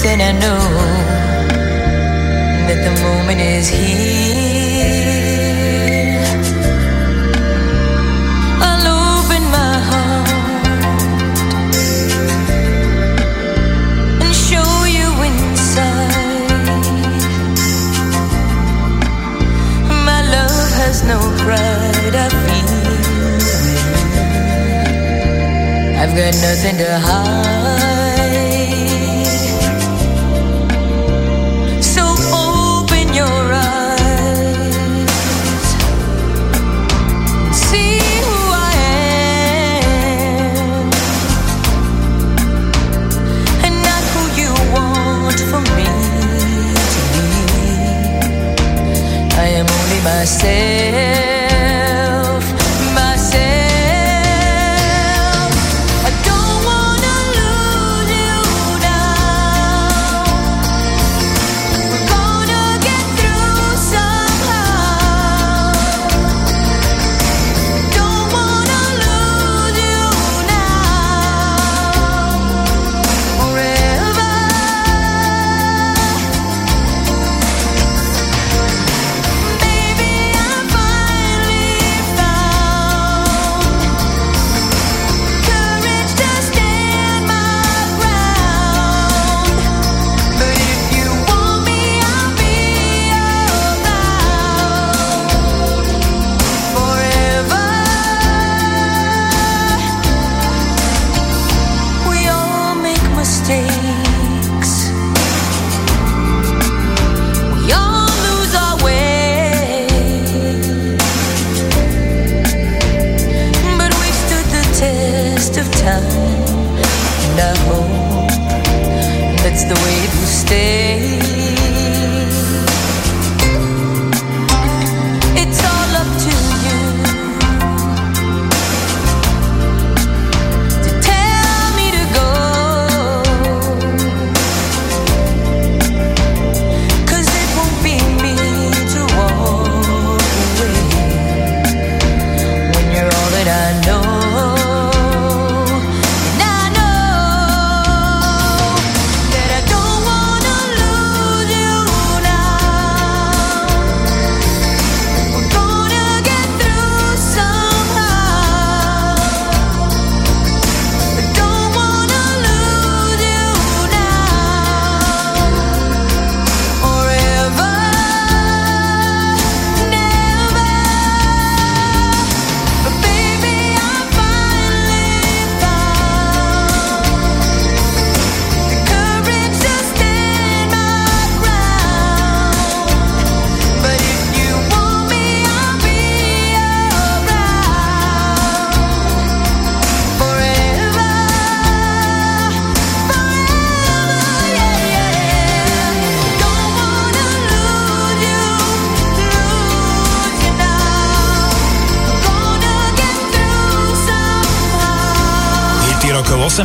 [0.06, 1.23] and I know
[2.68, 5.04] that the moment is here.
[8.68, 8.88] I'll
[9.20, 10.30] open my heart
[14.24, 16.86] and show you inside.
[20.10, 22.74] My love has no pride, I feel.
[26.02, 27.93] I've got nothing to hide.
[50.24, 51.13] I say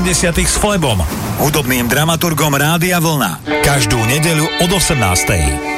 [0.09, 0.40] 90.
[0.40, 1.05] s Flebom,
[1.36, 3.44] hudobným dramaturgom Rádia Vlna.
[3.60, 5.77] Každú nedeľu od 18.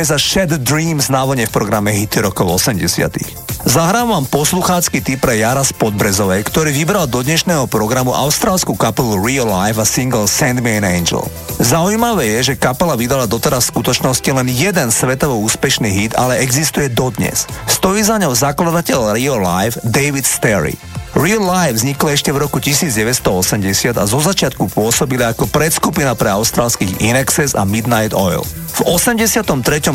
[0.00, 4.24] Johnny Hates Jazz a Shed Dreams na vlne v programe Hity rokov 80 Zahrám vám
[4.32, 9.76] posluchácky tip pre Jara z Podbrezovej, ktorý vybral do dnešného programu austrálsku kapelu Real Life
[9.76, 11.20] a single Send Me an Angel.
[11.60, 16.88] Zaujímavé je, že kapela vydala doteraz v skutočnosti len jeden svetovo úspešný hit, ale existuje
[16.88, 17.44] dodnes.
[17.68, 20.80] Stojí za ňou zakladateľ Real Life David Sterry.
[21.12, 27.04] Real Life vzniklo ešte v roku 1980 a zo začiatku pôsobili ako predskupina pre austrálskych
[27.04, 28.40] Inexes a Midnight Oil.
[28.70, 29.42] V 83.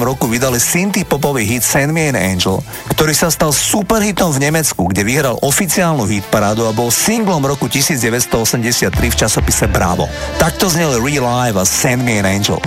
[0.04, 2.60] roku vydali synty popový hit Send Me an Angel,
[2.92, 8.92] ktorý sa stal superhitom v Nemecku, kde vyhral oficiálnu hitparádu a bol singlom roku 1983
[8.92, 10.06] v časopise Bravo.
[10.38, 12.60] Takto znel Real Life a Send Me an Angel.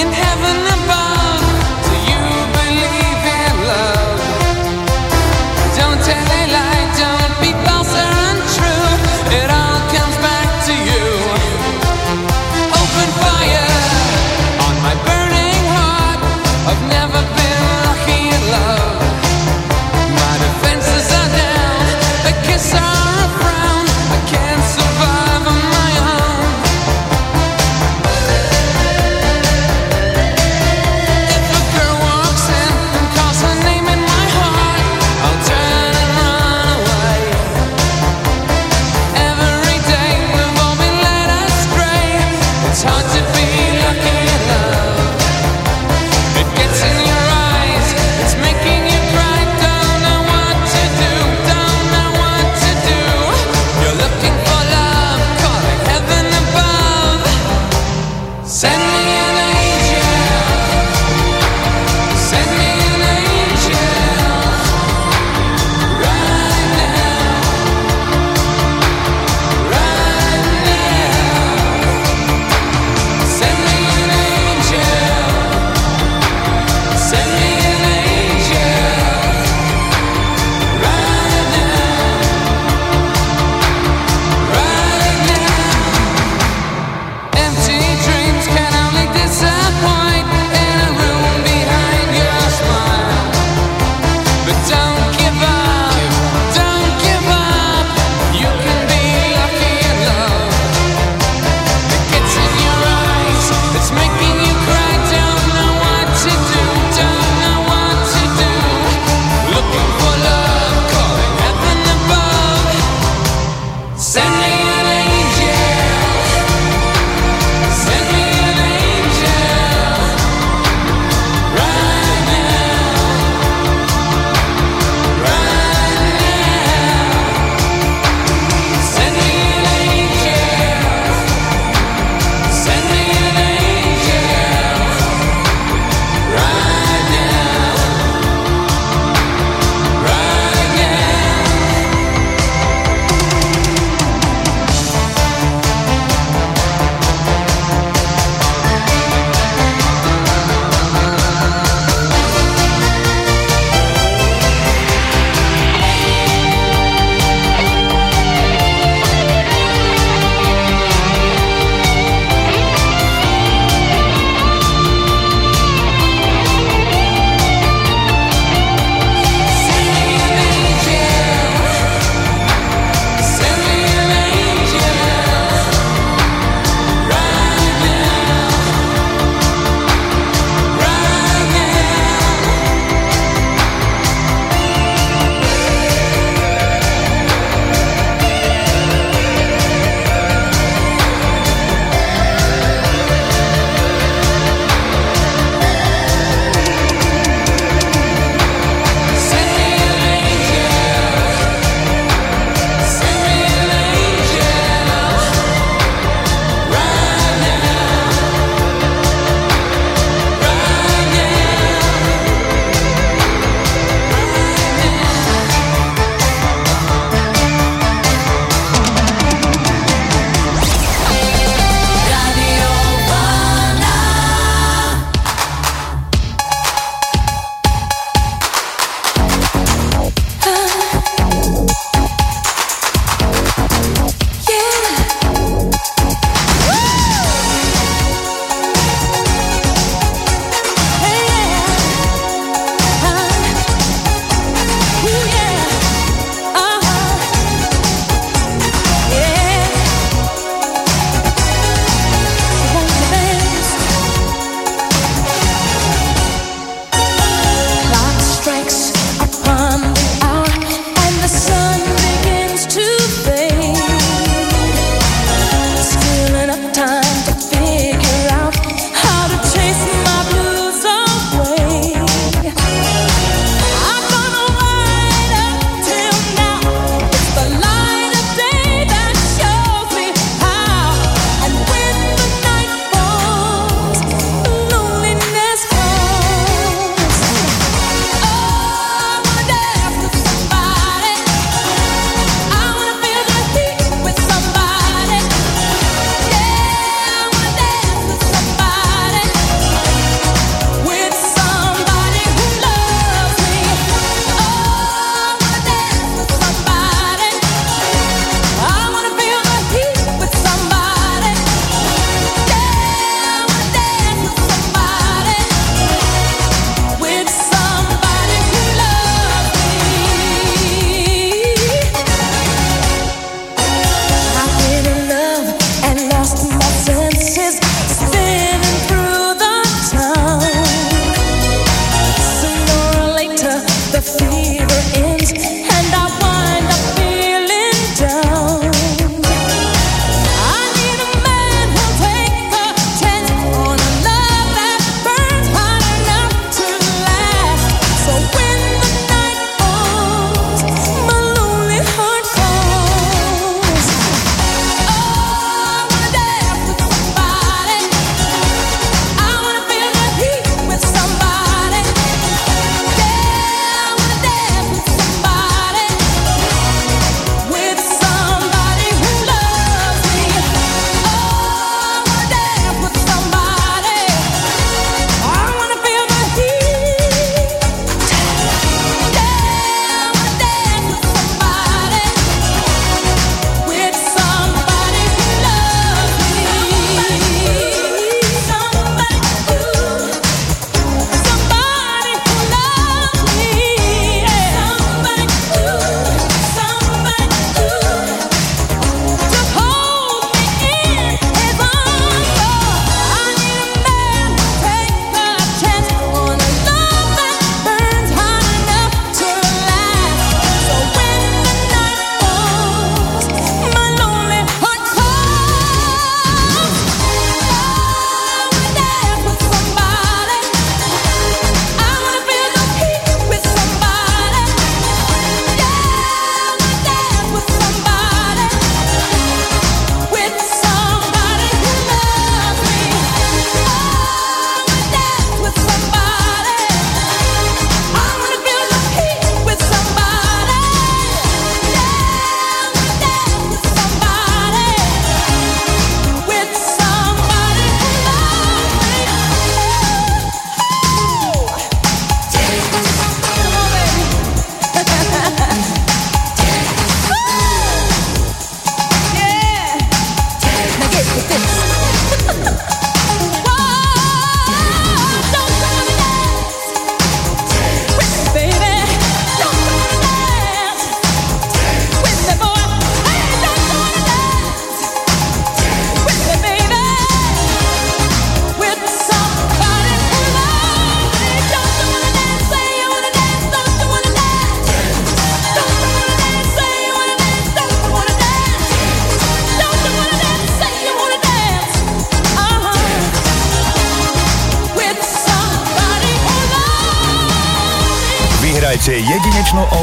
[0.00, 0.29] In heaven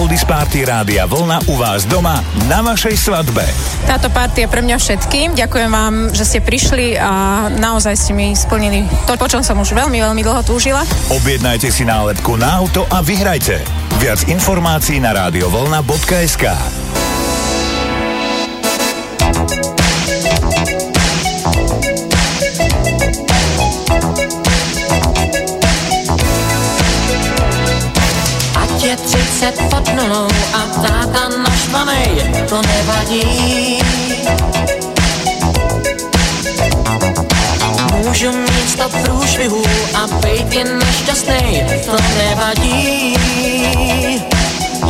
[0.07, 3.43] Oldies Party Rádia Vlna u vás doma na vašej svadbe.
[3.91, 5.35] Táto party je pre mňa všetkým.
[5.35, 7.11] Ďakujem vám, že ste prišli a
[7.51, 10.87] naozaj ste mi splnili to, po čom som už veľmi, veľmi dlho túžila.
[11.11, 13.59] Objednajte si nálepku na auto a vyhrajte.
[13.99, 16.76] Viac informácií na radiovolna.sk
[30.07, 32.09] 30 pod nulou a táta naštvanej,
[32.49, 33.79] to nevadí.
[38.05, 39.63] Můžu mít sto průšvihů
[39.95, 43.15] a být jen nešťastnej, to nevadí.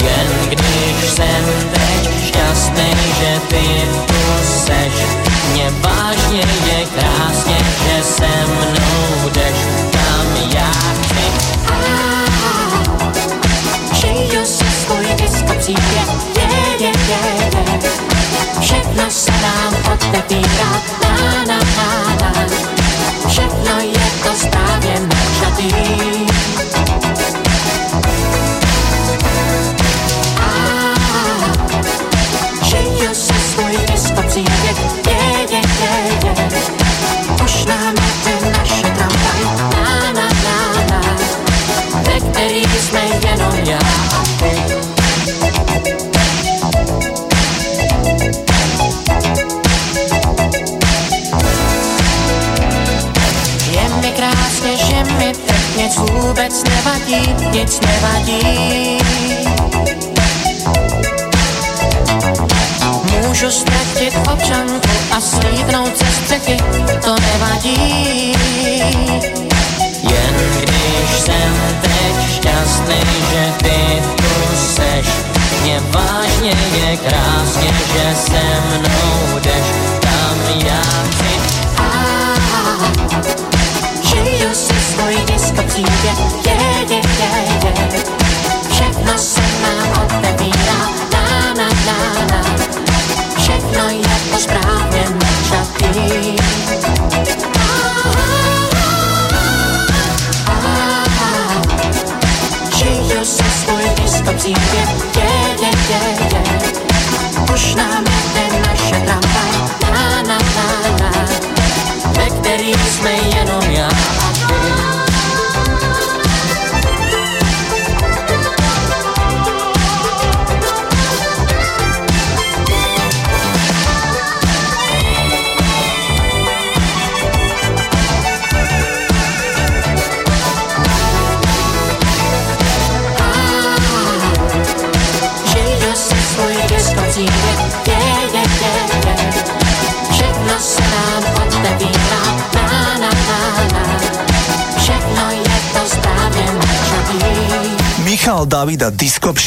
[0.04, 3.66] Jen když jsem teď šťastnej, že ty
[4.08, 4.22] tu
[4.66, 4.94] seš,
[5.54, 9.77] mě vážně je krásně, že se mnou jdeš,
[15.68, 16.48] příběh, je,
[16.80, 17.22] je, je,
[17.56, 17.92] je.
[18.62, 20.72] Všechno se nám otevírá,
[21.04, 21.90] na, na, na,
[22.22, 22.46] na.
[23.28, 25.70] Všechno je to správně načatý.
[32.64, 35.18] Žiju si svůj disco příběh, je,
[35.52, 35.62] je,
[36.24, 36.62] je, je.
[37.44, 37.97] Už nám
[55.88, 58.98] nic vůbec nevadí, nic nevadí.
[63.04, 66.58] Můžu ztratit občanku a slídnout ze střechy,
[67.06, 68.34] to nevadí.
[70.04, 73.02] Jen když jsem teď šťastný,
[73.32, 75.08] že ty tu seš,
[75.62, 79.66] mě vážně je krásně, že se mnou jdeš,
[80.02, 81.40] tam já chci.
[81.78, 82.18] A
[85.08, 86.54] svůj disco příběh, je,
[86.90, 88.04] je, je, je.
[88.70, 90.07] Všechno se nám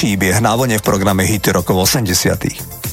[0.00, 2.16] Příběh na vlne v programe Hity rokov 80.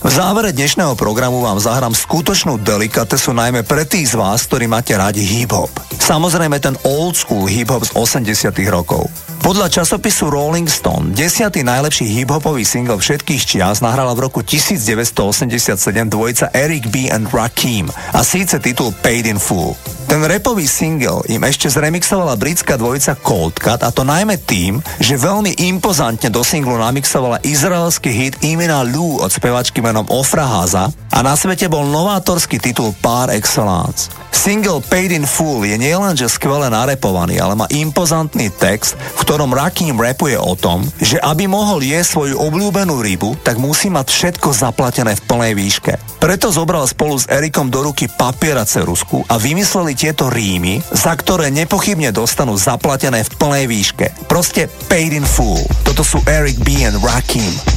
[0.04, 4.92] V závere dnešného programu vám zahrám skutočnú delikatesu najmä pre tých z vás, ktorí máte
[4.92, 5.72] radi hip-hop.
[6.04, 9.08] Samozrejme ten old school hip-hop z 80 rokov.
[9.48, 15.72] Podľa časopisu Rolling Stone, desiatý najlepší hip-hopový single všetkých čias nahrala v roku 1987
[16.12, 17.08] dvojica Eric B.
[17.08, 19.72] and Rakim a síce titul Paid in Full.
[20.12, 25.16] Ten repový single im ešte zremixovala britská dvojica Cold Cut a to najmä tým, že
[25.16, 31.24] veľmi impozantne do singlu namixovala izraelský hit Imina Lou od spevačky menom Ofra Haza a
[31.24, 34.12] na svete bol novátorský titul Par Excellence.
[34.48, 40.02] Single Paid in Full je nielenže skvele narepovaný, ale má impozantný text, v ktorom Rakim
[40.02, 45.14] rapuje o tom, že aby mohol jesť svoju obľúbenú rybu, tak musí mať všetko zaplatené
[45.14, 45.94] v plnej výške.
[46.18, 51.14] Preto zobral spolu s Erikom do ruky papier a cerusku a vymysleli tieto rímy, za
[51.14, 54.26] ktoré nepochybne dostanú zaplatené v plnej výške.
[54.26, 55.62] Proste paid in full.
[55.86, 56.82] Toto sú Eric B.
[56.82, 57.77] and Rakim.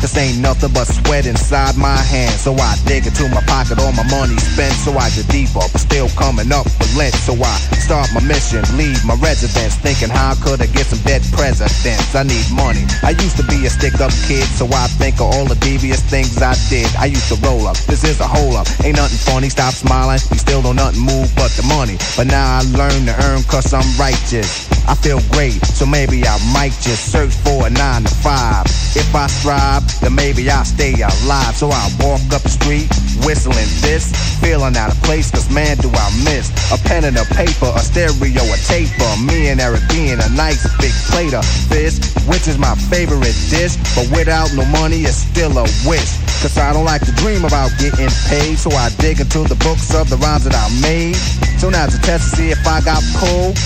[0.00, 2.32] This ain't nothing but sweat inside my hand.
[2.38, 4.74] So I dig into my pocket, all my money spent.
[4.74, 7.14] So I get deeper, but still coming up with lint.
[7.14, 9.74] So I start my mission, leave my residence.
[9.76, 12.14] Thinking how could I get some dead presidents?
[12.14, 12.86] I need money.
[13.02, 16.00] I used to be a stick up kid, so I think of all the devious
[16.00, 16.86] things I did.
[16.96, 18.66] I used to roll up, this is a hole up.
[18.84, 20.20] Ain't nothing funny, stop smiling.
[20.30, 21.98] We still don't nothing move but the money.
[22.16, 24.68] But now I learn to earn cause I'm righteous.
[24.88, 28.64] I feel great, so maybe I might just search for a nine to five.
[28.96, 31.54] If I strive, then maybe I'll stay alive.
[31.54, 32.88] So I walk up the street,
[33.24, 34.10] whistling this,
[34.40, 37.80] feeling out of place, cause man do I miss a pen and a paper, a
[37.80, 39.12] stereo, a tape, taper.
[39.22, 43.76] Me and Eric being a nice big plate of fish, which is my favorite dish.
[43.94, 46.10] But without no money, it's still a wish.
[46.40, 49.94] Cause I don't like to dream about getting paid, so I dig into the books
[49.94, 51.16] of the rhymes that I made.
[51.58, 53.58] So now's a test to see if I got pulled.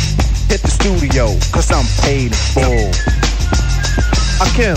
[0.48, 2.88] Hit the studio, cause I'm paid in full.
[4.40, 4.76] Akim,